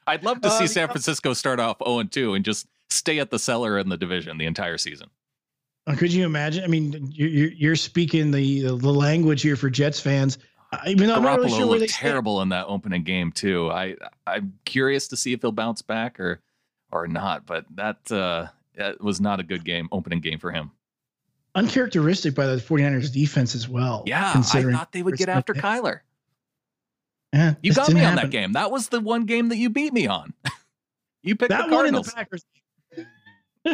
I'd 0.06 0.22
love 0.22 0.42
to 0.42 0.50
see 0.50 0.64
uh, 0.64 0.68
San 0.68 0.88
Francisco 0.88 1.32
start 1.32 1.60
off 1.60 1.78
0 1.82 2.02
2 2.02 2.34
and 2.34 2.44
just 2.44 2.66
stay 2.90 3.18
at 3.18 3.30
the 3.30 3.38
cellar 3.38 3.78
in 3.78 3.88
the 3.88 3.96
division 3.96 4.36
the 4.36 4.44
entire 4.44 4.76
season. 4.76 5.08
Uh, 5.88 5.96
could 5.96 6.12
you 6.12 6.26
imagine? 6.26 6.62
I 6.62 6.66
mean, 6.66 7.10
you're, 7.14 7.50
you're 7.50 7.76
speaking 7.76 8.30
the 8.30 8.62
the 8.62 8.92
language 8.92 9.40
here 9.40 9.56
for 9.56 9.70
Jets 9.70 9.98
fans. 9.98 10.38
Even 10.86 11.08
though 11.08 11.14
I'm 11.14 11.22
not 11.22 11.38
really 11.38 11.50
sure 11.50 11.78
they 11.78 11.86
terrible 11.86 12.36
stand. 12.36 12.42
in 12.42 12.48
that 12.50 12.66
opening 12.66 13.02
game 13.02 13.32
too. 13.32 13.70
I 13.70 13.96
I'm 14.26 14.52
curious 14.66 15.08
to 15.08 15.16
see 15.16 15.32
if 15.32 15.40
he'll 15.40 15.50
bounce 15.50 15.80
back 15.80 16.20
or 16.20 16.42
or 16.92 17.08
not. 17.08 17.46
But 17.46 17.64
that 17.74 18.12
uh, 18.12 18.48
that 18.76 19.00
was 19.00 19.18
not 19.18 19.40
a 19.40 19.42
good 19.42 19.64
game 19.64 19.88
opening 19.90 20.20
game 20.20 20.38
for 20.38 20.52
him. 20.52 20.72
Uncharacteristic 21.54 22.34
by 22.34 22.46
the 22.46 22.56
49ers 22.56 23.10
defense 23.10 23.54
as 23.54 23.66
well. 23.66 24.04
Yeah, 24.06 24.32
I 24.34 24.42
thought 24.42 24.92
they 24.92 25.02
would 25.02 25.16
get 25.16 25.30
after 25.30 25.54
Kyler. 25.54 26.00
Yeah, 27.32 27.54
you 27.62 27.72
got 27.72 27.88
me 27.88 28.00
on 28.00 28.16
happen. 28.16 28.16
that 28.16 28.30
game. 28.30 28.52
That 28.52 28.70
was 28.70 28.88
the 28.88 29.00
one 29.00 29.24
game 29.24 29.48
that 29.48 29.56
you 29.56 29.70
beat 29.70 29.94
me 29.94 30.06
on. 30.06 30.34
you 31.22 31.34
picked 31.34 31.48
that 31.48 31.64
the 31.64 31.74
Cardinals. 31.74 32.08
One 32.08 32.12
in 32.12 32.20
the 32.20 32.24
Packers 32.24 32.44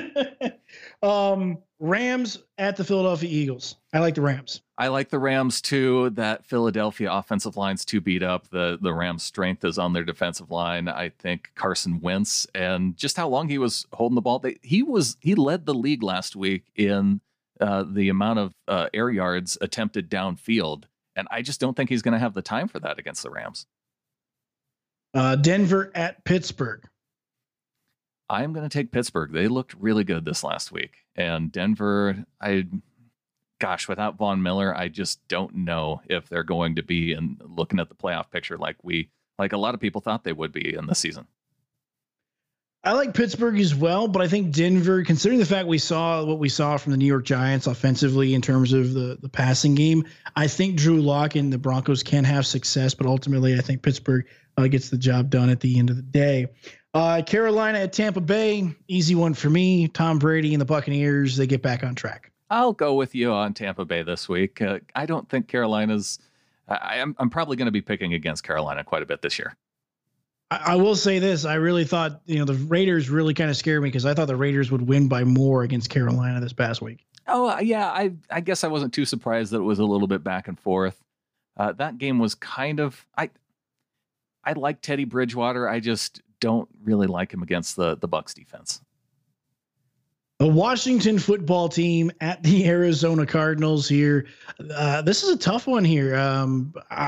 um, 1.02 1.58
Rams 1.78 2.42
at 2.58 2.76
the 2.76 2.84
Philadelphia 2.84 3.28
Eagles. 3.28 3.76
I 3.92 3.98
like 3.98 4.14
the 4.14 4.22
Rams. 4.22 4.62
I 4.78 4.88
like 4.88 5.10
the 5.10 5.18
Rams 5.18 5.60
too. 5.60 6.10
That 6.10 6.44
Philadelphia 6.44 7.12
offensive 7.12 7.56
line's 7.56 7.84
too 7.84 8.00
beat 8.00 8.22
up. 8.22 8.48
The 8.48 8.78
the 8.80 8.92
Rams' 8.92 9.22
strength 9.22 9.64
is 9.64 9.78
on 9.78 9.92
their 9.92 10.04
defensive 10.04 10.50
line. 10.50 10.88
I 10.88 11.10
think 11.10 11.50
Carson 11.54 12.00
Wentz 12.00 12.46
and 12.54 12.96
just 12.96 13.16
how 13.16 13.28
long 13.28 13.48
he 13.48 13.58
was 13.58 13.86
holding 13.92 14.14
the 14.14 14.22
ball. 14.22 14.38
They, 14.38 14.58
he 14.62 14.82
was 14.82 15.16
he 15.20 15.34
led 15.34 15.66
the 15.66 15.74
league 15.74 16.02
last 16.02 16.36
week 16.36 16.64
in 16.74 17.20
uh, 17.60 17.84
the 17.88 18.08
amount 18.08 18.38
of 18.38 18.54
uh, 18.66 18.88
air 18.94 19.10
yards 19.10 19.58
attempted 19.60 20.10
downfield, 20.10 20.84
and 21.14 21.28
I 21.30 21.42
just 21.42 21.60
don't 21.60 21.76
think 21.76 21.90
he's 21.90 22.02
going 22.02 22.12
to 22.12 22.18
have 22.18 22.34
the 22.34 22.42
time 22.42 22.68
for 22.68 22.80
that 22.80 22.98
against 22.98 23.22
the 23.22 23.30
Rams. 23.30 23.66
Uh, 25.12 25.36
Denver 25.36 25.92
at 25.94 26.24
Pittsburgh. 26.24 26.82
I'm 28.28 28.52
going 28.52 28.68
to 28.68 28.72
take 28.72 28.92
Pittsburgh. 28.92 29.32
They 29.32 29.48
looked 29.48 29.74
really 29.78 30.04
good 30.04 30.24
this 30.24 30.42
last 30.42 30.72
week. 30.72 30.92
And 31.16 31.52
Denver, 31.52 32.24
I, 32.40 32.66
gosh, 33.60 33.88
without 33.88 34.16
Von 34.16 34.42
Miller, 34.42 34.76
I 34.76 34.88
just 34.88 35.26
don't 35.28 35.54
know 35.56 36.00
if 36.08 36.28
they're 36.28 36.42
going 36.42 36.76
to 36.76 36.82
be 36.82 37.12
in 37.12 37.38
looking 37.44 37.80
at 37.80 37.88
the 37.88 37.94
playoff 37.94 38.30
picture 38.30 38.56
like 38.56 38.76
we, 38.82 39.10
like 39.38 39.52
a 39.52 39.58
lot 39.58 39.74
of 39.74 39.80
people 39.80 40.00
thought 40.00 40.24
they 40.24 40.32
would 40.32 40.52
be 40.52 40.74
in 40.74 40.86
the 40.86 40.94
season. 40.94 41.26
I 42.84 42.92
like 42.92 43.14
Pittsburgh 43.14 43.58
as 43.60 43.74
well, 43.74 44.08
but 44.08 44.20
I 44.20 44.28
think 44.28 44.52
Denver, 44.52 45.02
considering 45.04 45.38
the 45.38 45.46
fact 45.46 45.66
we 45.66 45.78
saw 45.78 46.22
what 46.22 46.38
we 46.38 46.50
saw 46.50 46.76
from 46.76 46.92
the 46.92 46.98
New 46.98 47.06
York 47.06 47.24
Giants 47.24 47.66
offensively 47.66 48.34
in 48.34 48.42
terms 48.42 48.74
of 48.74 48.92
the, 48.92 49.16
the 49.20 49.30
passing 49.30 49.74
game, 49.74 50.04
I 50.36 50.48
think 50.48 50.76
Drew 50.76 51.00
Lock 51.00 51.34
and 51.34 51.50
the 51.50 51.56
Broncos 51.56 52.02
can 52.02 52.24
have 52.24 52.46
success, 52.46 52.92
but 52.92 53.06
ultimately 53.06 53.54
I 53.54 53.62
think 53.62 53.80
Pittsburgh 53.80 54.26
uh, 54.58 54.66
gets 54.66 54.90
the 54.90 54.98
job 54.98 55.30
done 55.30 55.48
at 55.48 55.60
the 55.60 55.78
end 55.78 55.88
of 55.88 55.96
the 55.96 56.02
day. 56.02 56.48
Uh, 56.94 57.20
Carolina 57.22 57.80
at 57.80 57.92
Tampa 57.92 58.20
Bay, 58.20 58.72
easy 58.86 59.16
one 59.16 59.34
for 59.34 59.50
me. 59.50 59.88
Tom 59.88 60.20
Brady 60.20 60.54
and 60.54 60.60
the 60.60 60.64
Buccaneers, 60.64 61.36
they 61.36 61.46
get 61.46 61.60
back 61.60 61.82
on 61.82 61.96
track. 61.96 62.30
I'll 62.50 62.72
go 62.72 62.94
with 62.94 63.16
you 63.16 63.32
on 63.32 63.52
Tampa 63.52 63.84
Bay 63.84 64.04
this 64.04 64.28
week. 64.28 64.62
Uh, 64.62 64.78
I 64.94 65.04
don't 65.04 65.28
think 65.28 65.48
Carolina's. 65.48 66.20
I, 66.68 66.96
am 66.96 67.10
I'm, 67.10 67.16
I'm 67.18 67.30
probably 67.30 67.56
going 67.56 67.66
to 67.66 67.72
be 67.72 67.82
picking 67.82 68.14
against 68.14 68.44
Carolina 68.44 68.84
quite 68.84 69.02
a 69.02 69.06
bit 69.06 69.22
this 69.22 69.40
year. 69.40 69.56
I, 70.52 70.60
I 70.66 70.76
will 70.76 70.94
say 70.94 71.18
this: 71.18 71.44
I 71.44 71.54
really 71.54 71.84
thought 71.84 72.20
you 72.26 72.38
know 72.38 72.44
the 72.44 72.54
Raiders 72.54 73.10
really 73.10 73.34
kind 73.34 73.50
of 73.50 73.56
scared 73.56 73.82
me 73.82 73.88
because 73.88 74.06
I 74.06 74.14
thought 74.14 74.28
the 74.28 74.36
Raiders 74.36 74.70
would 74.70 74.82
win 74.82 75.08
by 75.08 75.24
more 75.24 75.64
against 75.64 75.90
Carolina 75.90 76.40
this 76.40 76.52
past 76.52 76.80
week. 76.80 77.04
Oh 77.26 77.50
uh, 77.50 77.58
yeah, 77.60 77.88
I 77.88 78.12
I 78.30 78.40
guess 78.40 78.62
I 78.62 78.68
wasn't 78.68 78.94
too 78.94 79.04
surprised 79.04 79.50
that 79.50 79.58
it 79.58 79.62
was 79.62 79.80
a 79.80 79.84
little 79.84 80.06
bit 80.06 80.22
back 80.22 80.46
and 80.46 80.58
forth. 80.58 81.02
Uh, 81.56 81.72
that 81.72 81.98
game 81.98 82.20
was 82.20 82.36
kind 82.36 82.78
of 82.78 83.04
I. 83.18 83.30
I 84.46 84.52
like 84.52 84.82
Teddy 84.82 85.04
Bridgewater. 85.04 85.66
I 85.66 85.80
just 85.80 86.20
don't 86.44 86.68
really 86.82 87.06
like 87.06 87.32
him 87.32 87.42
against 87.42 87.74
the 87.76 87.96
the 87.96 88.08
Bucs 88.08 88.34
defense. 88.34 88.82
The 90.38 90.46
Washington 90.46 91.18
football 91.18 91.68
team 91.68 92.12
at 92.20 92.42
the 92.42 92.66
Arizona 92.68 93.24
Cardinals 93.24 93.88
here. 93.88 94.26
Uh, 94.74 95.00
this 95.00 95.22
is 95.22 95.30
a 95.30 95.38
tough 95.38 95.66
one 95.66 95.84
here. 95.84 96.16
Um, 96.16 96.74
I, 96.90 97.04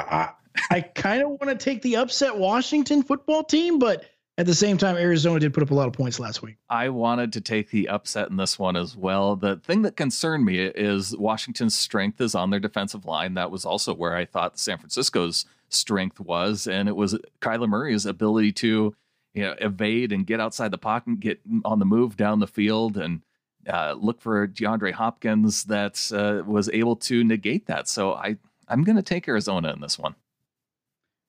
I, 0.70 0.77
I 0.77 0.81
kind 0.81 1.22
of 1.22 1.31
want 1.31 1.49
to 1.49 1.57
take 1.57 1.83
the 1.83 1.96
upset 1.96 2.37
Washington 2.37 3.03
football 3.03 3.44
team, 3.44 3.79
but 3.79 4.05
at 4.38 4.46
the 4.46 4.55
same 4.55 4.79
time, 4.79 4.96
Arizona 4.96 5.40
did 5.40 5.53
put 5.53 5.62
up 5.62 5.70
a 5.70 5.75
lot 5.75 5.88
of 5.88 5.92
points 5.92 6.20
last 6.20 6.40
week. 6.42 6.57
I 6.70 6.88
wanted 6.88 7.33
to 7.35 7.40
take 7.40 7.70
the 7.70 7.88
upset 7.88 8.31
in 8.31 8.37
this 8.37 8.59
one 8.59 8.77
as 8.77 8.96
well. 8.96 9.35
The 9.35 9.57
thing 9.57 9.83
that 9.83 9.96
concerned 9.96 10.44
me 10.44 10.61
is 10.61 11.16
Washington's 11.16 11.75
strength 11.75 12.20
is 12.20 12.35
on 12.35 12.51
their 12.51 12.61
defensive 12.61 13.07
line. 13.07 13.35
That 13.35 13.51
was 13.51 13.64
also 13.64 13.92
where 13.92 14.14
I 14.14 14.25
thought 14.25 14.59
San 14.59 14.79
Francisco's 14.79 15.46
strength 15.68 16.20
was, 16.20 16.66
and 16.66 16.88
it 16.88 16.96
was 16.96 17.18
Kyler 17.40 17.68
Murray's 17.68 18.07
ability 18.07 18.53
to 18.53 18.94
you 19.37 19.42
know, 19.42 19.55
evade 19.61 20.12
and 20.12 20.27
get 20.27 20.40
outside 20.40 20.70
the 20.70 20.79
pocket, 20.79 21.20
get 21.20 21.38
on 21.64 21.79
the 21.79 21.85
move 21.85 22.16
down 22.16 22.40
the 22.40 22.46
field, 22.46 22.96
and 22.96 23.20
uh, 23.68 23.94
look 23.99 24.20
for 24.20 24.49
DeAndre 24.49 24.92
Hopkins 24.92 25.64
that 25.64 26.11
uh, 26.12 26.42
was 26.51 26.70
able 26.70 26.96
to 26.96 27.22
negate 27.22 27.66
that. 27.66 27.87
So 27.87 28.14
I 28.14 28.38
I'm 28.66 28.83
going 28.83 28.96
to 28.96 29.03
take 29.03 29.29
Arizona 29.29 29.72
in 29.72 29.81
this 29.81 29.99
one. 29.99 30.14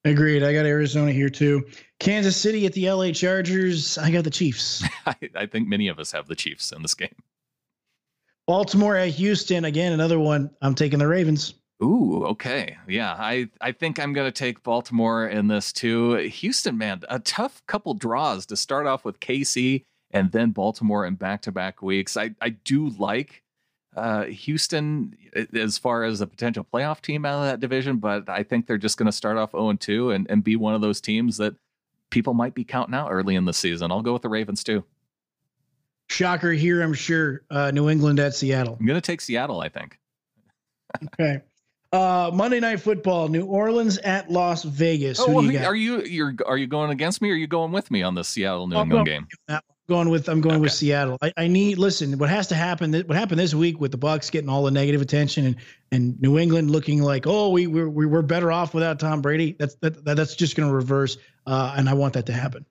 Agreed. 0.05 0.41
I 0.41 0.53
got 0.53 0.65
Arizona 0.65 1.11
here 1.11 1.29
too. 1.29 1.67
Kansas 1.99 2.37
City 2.37 2.65
at 2.65 2.71
the 2.71 2.89
LA 2.89 3.11
Chargers. 3.11 3.97
I 3.97 4.09
got 4.09 4.23
the 4.23 4.29
Chiefs. 4.29 4.83
I, 5.05 5.15
I 5.35 5.45
think 5.45 5.67
many 5.67 5.89
of 5.89 5.99
us 5.99 6.13
have 6.13 6.27
the 6.27 6.35
Chiefs 6.35 6.71
in 6.71 6.81
this 6.81 6.93
game. 6.93 7.15
Baltimore 8.45 8.95
at 8.95 9.09
Houston. 9.09 9.65
Again, 9.65 9.91
another 9.91 10.17
one. 10.17 10.49
I'm 10.61 10.75
taking 10.75 10.99
the 10.99 11.07
Ravens. 11.07 11.55
Ooh, 11.81 12.25
okay. 12.25 12.75
Yeah, 12.87 13.13
I, 13.13 13.49
I 13.61 13.71
think 13.71 13.99
I'm 13.99 14.13
going 14.13 14.27
to 14.27 14.31
take 14.31 14.63
Baltimore 14.63 15.27
in 15.27 15.47
this 15.47 15.71
too. 15.71 16.15
Houston, 16.15 16.77
man, 16.77 17.01
a 17.09 17.19
tough 17.19 17.61
couple 17.67 17.93
draws 17.93 18.47
to 18.47 18.57
start 18.57 18.87
off 18.87 19.05
with 19.05 19.19
KC 19.19 19.83
and 20.11 20.31
then 20.31 20.51
Baltimore 20.51 21.05
in 21.05 21.15
back 21.15 21.43
to 21.43 21.51
back 21.51 21.81
weeks. 21.83 22.17
I, 22.17 22.33
I 22.41 22.49
do 22.49 22.89
like 22.97 23.43
uh, 23.95 24.25
Houston 24.25 25.15
as 25.53 25.77
far 25.77 26.03
as 26.03 26.19
a 26.21 26.27
potential 26.27 26.65
playoff 26.71 27.01
team 27.01 27.25
out 27.25 27.41
of 27.41 27.45
that 27.45 27.59
division, 27.59 27.97
but 27.97 28.27
I 28.27 28.41
think 28.41 28.65
they're 28.65 28.77
just 28.77 28.97
going 28.97 29.07
to 29.07 29.11
start 29.11 29.37
off 29.37 29.51
0 29.51 29.73
2 29.73 30.11
and, 30.11 30.27
and 30.31 30.43
be 30.43 30.55
one 30.55 30.73
of 30.73 30.81
those 30.81 30.99
teams 30.99 31.37
that 31.37 31.55
people 32.09 32.33
might 32.33 32.55
be 32.55 32.63
counting 32.63 32.95
out 32.95 33.11
early 33.11 33.35
in 33.35 33.45
the 33.45 33.53
season. 33.53 33.91
I'll 33.91 34.01
go 34.01 34.13
with 34.13 34.23
the 34.23 34.29
Ravens 34.29 34.63
too. 34.63 34.83
Shocker 36.09 36.53
here, 36.53 36.81
I'm 36.81 36.93
sure. 36.93 37.43
Uh, 37.51 37.69
New 37.71 37.89
England 37.89 38.19
at 38.19 38.33
Seattle. 38.33 38.77
I'm 38.79 38.85
going 38.85 38.99
to 38.99 39.05
take 39.05 39.21
Seattle, 39.21 39.59
I 39.59 39.69
think. 39.69 39.99
okay. 41.19 41.41
Uh, 41.91 42.31
Monday 42.33 42.59
Night 42.59 42.81
Football, 42.81 43.29
New 43.29 43.45
Orleans 43.45 43.97
at 43.99 44.29
Las 44.29 44.63
Vegas. 44.63 45.19
Oh, 45.19 45.41
you 45.41 45.59
are 45.59 45.75
you 45.75 46.01
you're 46.03 46.35
are 46.45 46.57
you 46.57 46.67
going 46.67 46.91
against 46.91 47.21
me 47.21 47.29
or 47.29 47.33
are 47.33 47.37
you 47.37 47.47
going 47.47 47.71
with 47.71 47.89
me 47.91 48.03
on 48.03 48.13
the 48.13 48.23
Seattle 48.23 48.67
New 48.67 48.77
England 48.77 49.05
game? 49.05 49.27
going 49.87 50.09
with 50.09 50.27
I'm 50.27 50.41
going 50.41 50.55
okay. 50.55 50.61
with 50.61 50.73
Seattle. 50.73 51.17
I, 51.21 51.33
I, 51.37 51.47
need 51.47 51.77
listen. 51.77 52.17
What 52.17 52.29
has 52.29 52.47
to 52.47 52.55
happen? 52.55 52.93
What 52.93 53.17
happened 53.17 53.39
this 53.39 53.55
week 53.55 53.79
with 53.79 53.91
the 53.91 53.97
Bucs 53.97 54.29
getting 54.29 54.49
all 54.49 54.63
the 54.63 54.71
negative 54.71 55.01
attention 55.01 55.45
and 55.45 55.55
and 55.91 56.19
New 56.21 56.37
England 56.37 56.71
looking 56.71 57.01
like 57.01 57.25
oh 57.25 57.49
we 57.49 57.67
we're 57.67 57.89
we're 57.89 58.21
better 58.21 58.51
off 58.51 58.73
without 58.73 58.99
Tom 58.99 59.21
Brady. 59.21 59.55
That's 59.57 59.75
that, 59.75 60.03
that's 60.03 60.35
just 60.35 60.55
going 60.55 60.69
to 60.69 60.75
reverse. 60.75 61.17
Uh, 61.45 61.73
and 61.77 61.87
I 61.87 61.93
want 61.93 62.13
that 62.13 62.25
to 62.25 62.33
happen. 62.33 62.65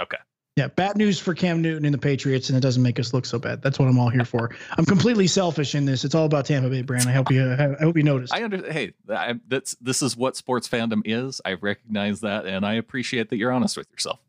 Okay. 0.00 0.16
Yeah, 0.56 0.68
bad 0.68 0.96
news 0.96 1.18
for 1.18 1.34
Cam 1.34 1.62
Newton 1.62 1.84
and 1.84 1.92
the 1.92 1.98
Patriots, 1.98 2.48
and 2.48 2.56
it 2.56 2.60
doesn't 2.60 2.82
make 2.82 3.00
us 3.00 3.12
look 3.12 3.26
so 3.26 3.40
bad. 3.40 3.60
That's 3.60 3.80
what 3.80 3.88
I'm 3.88 3.98
all 3.98 4.08
here 4.08 4.24
for. 4.24 4.54
I'm 4.78 4.84
completely 4.84 5.26
selfish 5.26 5.74
in 5.74 5.84
this. 5.84 6.04
It's 6.04 6.14
all 6.14 6.26
about 6.26 6.46
Tampa 6.46 6.70
Bay, 6.70 6.82
Brand. 6.82 7.08
I 7.08 7.12
hope 7.12 7.32
you. 7.32 7.52
I 7.52 7.74
hope 7.82 7.96
you 7.96 8.04
noticed. 8.04 8.32
I 8.32 8.44
understand. 8.44 8.72
Hey, 8.72 8.92
I, 9.08 9.34
that's 9.48 9.74
this 9.80 10.00
is 10.00 10.16
what 10.16 10.36
sports 10.36 10.68
fandom 10.68 11.02
is. 11.04 11.40
I 11.44 11.54
recognize 11.54 12.20
that, 12.20 12.46
and 12.46 12.64
I 12.64 12.74
appreciate 12.74 13.30
that 13.30 13.36
you're 13.36 13.50
honest 13.50 13.76
with 13.76 13.88
yourself. 13.90 14.20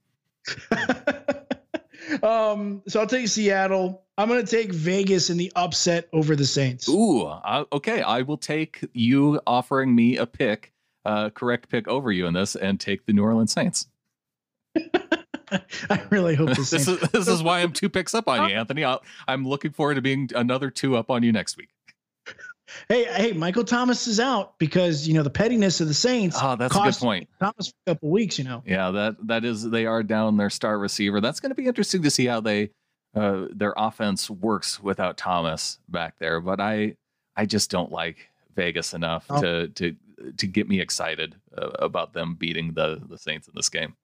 um, 2.23 2.81
so 2.87 3.01
I'll 3.01 3.07
take 3.07 3.27
Seattle. 3.27 4.01
I'm 4.17 4.27
going 4.27 4.43
to 4.43 4.49
take 4.49 4.73
Vegas 4.73 5.29
in 5.29 5.37
the 5.37 5.51
upset 5.55 6.09
over 6.11 6.35
the 6.35 6.45
Saints. 6.45 6.89
Ooh, 6.89 7.21
uh, 7.25 7.65
okay. 7.71 8.01
I 8.01 8.23
will 8.23 8.37
take 8.37 8.83
you 8.93 9.39
offering 9.45 9.93
me 9.93 10.17
a 10.17 10.25
pick, 10.25 10.73
uh, 11.05 11.29
correct 11.29 11.69
pick 11.69 11.87
over 11.87 12.11
you 12.11 12.25
in 12.25 12.33
this, 12.33 12.55
and 12.55 12.79
take 12.79 13.05
the 13.05 13.13
New 13.13 13.21
Orleans 13.21 13.51
Saints. 13.51 13.85
I 15.89 16.03
really 16.09 16.35
hope 16.35 16.49
this, 16.55 16.69
this 16.69 16.87
is 16.87 16.99
this 17.11 17.27
is 17.27 17.43
why 17.43 17.61
I'm 17.61 17.73
two 17.73 17.89
picks 17.89 18.13
up 18.13 18.27
on 18.27 18.49
you, 18.49 18.55
Anthony. 18.57 18.83
i 18.85 18.99
am 19.27 19.47
looking 19.47 19.71
forward 19.71 19.95
to 19.95 20.01
being 20.01 20.29
another 20.35 20.69
two 20.69 20.95
up 20.95 21.09
on 21.09 21.23
you 21.23 21.31
next 21.31 21.57
week. 21.57 21.69
Hey, 22.89 23.05
hey, 23.05 23.31
Michael 23.31 23.63
Thomas 23.63 24.07
is 24.07 24.19
out 24.19 24.57
because 24.57 25.07
you 25.07 25.13
know 25.13 25.23
the 25.23 25.29
pettiness 25.29 25.81
of 25.81 25.87
the 25.87 25.93
Saints. 25.93 26.37
Oh, 26.41 26.55
that's 26.55 26.75
a 26.75 26.79
good 26.79 26.95
point. 26.95 27.29
Thomas 27.39 27.67
for 27.67 27.73
a 27.85 27.93
couple 27.93 28.09
weeks, 28.09 28.39
you 28.39 28.43
know. 28.43 28.63
Yeah, 28.65 28.91
that 28.91 29.27
that 29.27 29.45
is 29.45 29.69
they 29.69 29.85
are 29.85 30.03
down 30.03 30.37
their 30.37 30.49
star 30.49 30.77
receiver. 30.79 31.21
That's 31.21 31.39
going 31.39 31.51
to 31.51 31.55
be 31.55 31.67
interesting 31.67 32.01
to 32.01 32.09
see 32.09 32.25
how 32.25 32.41
they 32.41 32.71
uh, 33.15 33.45
their 33.51 33.73
offense 33.77 34.29
works 34.29 34.81
without 34.81 35.17
Thomas 35.17 35.79
back 35.87 36.15
there. 36.19 36.41
But 36.41 36.59
I 36.59 36.95
I 37.35 37.45
just 37.45 37.69
don't 37.69 37.91
like 37.91 38.29
Vegas 38.55 38.93
enough 38.93 39.25
oh. 39.29 39.41
to 39.41 39.67
to 39.69 39.95
to 40.37 40.47
get 40.47 40.67
me 40.67 40.81
excited 40.81 41.35
uh, 41.57 41.69
about 41.79 42.13
them 42.13 42.35
beating 42.35 42.73
the 42.73 43.01
the 43.07 43.17
Saints 43.17 43.47
in 43.47 43.53
this 43.55 43.69
game. 43.69 43.95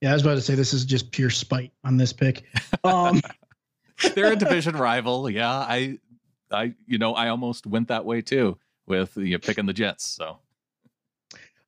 Yeah, 0.00 0.10
I 0.10 0.12
was 0.14 0.22
about 0.22 0.34
to 0.34 0.40
say 0.42 0.54
this 0.54 0.74
is 0.74 0.84
just 0.84 1.10
pure 1.10 1.30
spite 1.30 1.72
on 1.84 1.96
this 1.96 2.12
pick. 2.12 2.44
Um, 2.82 3.22
They're 4.14 4.32
a 4.32 4.36
division 4.36 4.76
rival. 4.76 5.30
Yeah, 5.30 5.50
I, 5.50 5.98
I, 6.50 6.74
you 6.86 6.98
know, 6.98 7.14
I 7.14 7.28
almost 7.28 7.66
went 7.66 7.88
that 7.88 8.04
way 8.04 8.20
too 8.20 8.58
with 8.86 9.16
you 9.16 9.32
know, 9.32 9.38
picking 9.38 9.66
the 9.66 9.72
Jets. 9.72 10.04
So, 10.04 10.38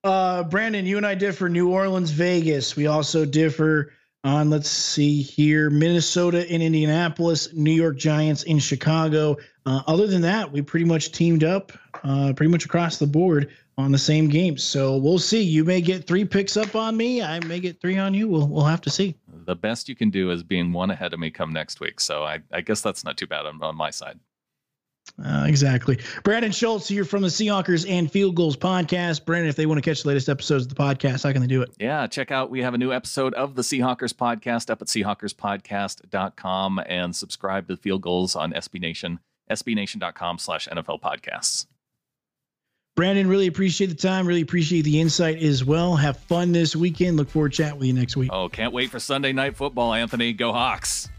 uh, 0.04 0.42
Brandan, 0.44 0.86
you 0.86 0.96
and 0.96 1.06
I 1.06 1.14
differ. 1.14 1.48
New 1.48 1.70
Orleans, 1.70 2.10
Vegas. 2.10 2.76
We 2.76 2.86
also 2.86 3.24
differ 3.24 3.92
on. 4.24 4.50
Let's 4.50 4.68
see 4.68 5.22
here: 5.22 5.70
Minnesota 5.70 6.46
in 6.52 6.62
Indianapolis, 6.62 7.52
New 7.52 7.72
York 7.72 7.96
Giants 7.96 8.42
in 8.42 8.58
Chicago. 8.58 9.36
Uh, 9.64 9.82
other 9.86 10.06
than 10.06 10.22
that, 10.22 10.50
we 10.50 10.62
pretty 10.62 10.84
much 10.84 11.12
teamed 11.12 11.42
up, 11.42 11.72
uh, 12.04 12.32
pretty 12.36 12.50
much 12.50 12.64
across 12.64 12.98
the 12.98 13.06
board 13.06 13.50
on 13.78 13.92
the 13.92 13.98
same 13.98 14.28
games. 14.28 14.62
So 14.62 14.96
we'll 14.96 15.18
see. 15.18 15.42
You 15.42 15.64
may 15.64 15.80
get 15.80 16.06
three 16.06 16.24
picks 16.24 16.56
up 16.56 16.74
on 16.74 16.96
me. 16.96 17.22
I 17.22 17.40
may 17.40 17.60
get 17.60 17.80
three 17.80 17.98
on 17.98 18.14
you. 18.14 18.28
We'll 18.28 18.48
we'll 18.48 18.64
have 18.64 18.80
to 18.82 18.90
see. 18.90 19.16
The 19.28 19.56
best 19.56 19.88
you 19.88 19.94
can 19.94 20.10
do 20.10 20.30
is 20.30 20.42
being 20.42 20.72
one 20.72 20.90
ahead 20.90 21.12
of 21.12 21.20
me 21.20 21.30
come 21.30 21.52
next 21.52 21.80
week. 21.80 22.00
So 22.00 22.24
I, 22.24 22.40
I 22.52 22.62
guess 22.62 22.80
that's 22.80 23.04
not 23.04 23.16
too 23.16 23.26
bad 23.26 23.46
on, 23.46 23.62
on 23.62 23.76
my 23.76 23.90
side. 23.90 24.18
Uh, 25.24 25.44
exactly. 25.46 26.00
Brandan 26.24 26.50
Schulze 26.50 26.88
here 26.88 27.04
from 27.04 27.22
the 27.22 27.28
Seahawkers 27.28 27.88
and 27.88 28.10
Field 28.10 28.34
Gulls 28.34 28.56
podcast. 28.56 29.24
Brandan, 29.24 29.48
if 29.48 29.56
they 29.56 29.64
want 29.64 29.82
to 29.82 29.88
catch 29.88 30.02
the 30.02 30.08
latest 30.08 30.28
episodes 30.28 30.64
of 30.64 30.68
the 30.68 30.74
podcast, 30.74 31.22
how 31.22 31.32
can 31.32 31.40
they 31.40 31.46
do 31.46 31.62
it? 31.62 31.70
Yeah, 31.78 32.06
check 32.08 32.32
out. 32.32 32.50
We 32.50 32.62
have 32.62 32.74
a 32.74 32.78
new 32.78 32.92
episode 32.92 33.32
of 33.34 33.54
the 33.54 33.62
Seahawkers 33.62 34.12
podcast 34.12 34.68
up 34.68 34.82
at 34.82 34.88
seahawkerspodcast.com 34.88 36.80
and 36.86 37.14
subscribe 37.14 37.68
to 37.68 37.76
Field 37.76 38.02
Gulls 38.02 38.34
on 38.34 38.52
SB 38.52 38.80
Nation, 38.80 39.20
sbnation.com 39.48 40.38
slash 40.38 40.66
NFL 40.68 41.00
podcasts. 41.00 41.66
Brandan, 42.96 43.28
really 43.28 43.46
appreciate 43.46 43.88
the 43.88 43.94
time. 43.94 44.26
Really 44.26 44.40
appreciate 44.40 44.80
the 44.80 44.98
insight 44.98 45.42
as 45.42 45.62
well. 45.62 45.96
Have 45.96 46.16
fun 46.16 46.52
this 46.52 46.74
weekend. 46.74 47.18
Look 47.18 47.28
forward 47.28 47.52
to 47.52 47.62
chatting 47.62 47.78
with 47.78 47.88
you 47.88 47.92
next 47.92 48.16
week. 48.16 48.30
Oh, 48.32 48.48
can't 48.48 48.72
wait 48.72 48.90
for 48.90 48.98
Sunday 48.98 49.34
night 49.34 49.54
football, 49.54 49.92
Anthony. 49.92 50.32
Go 50.32 50.50
Hawks. 50.50 51.10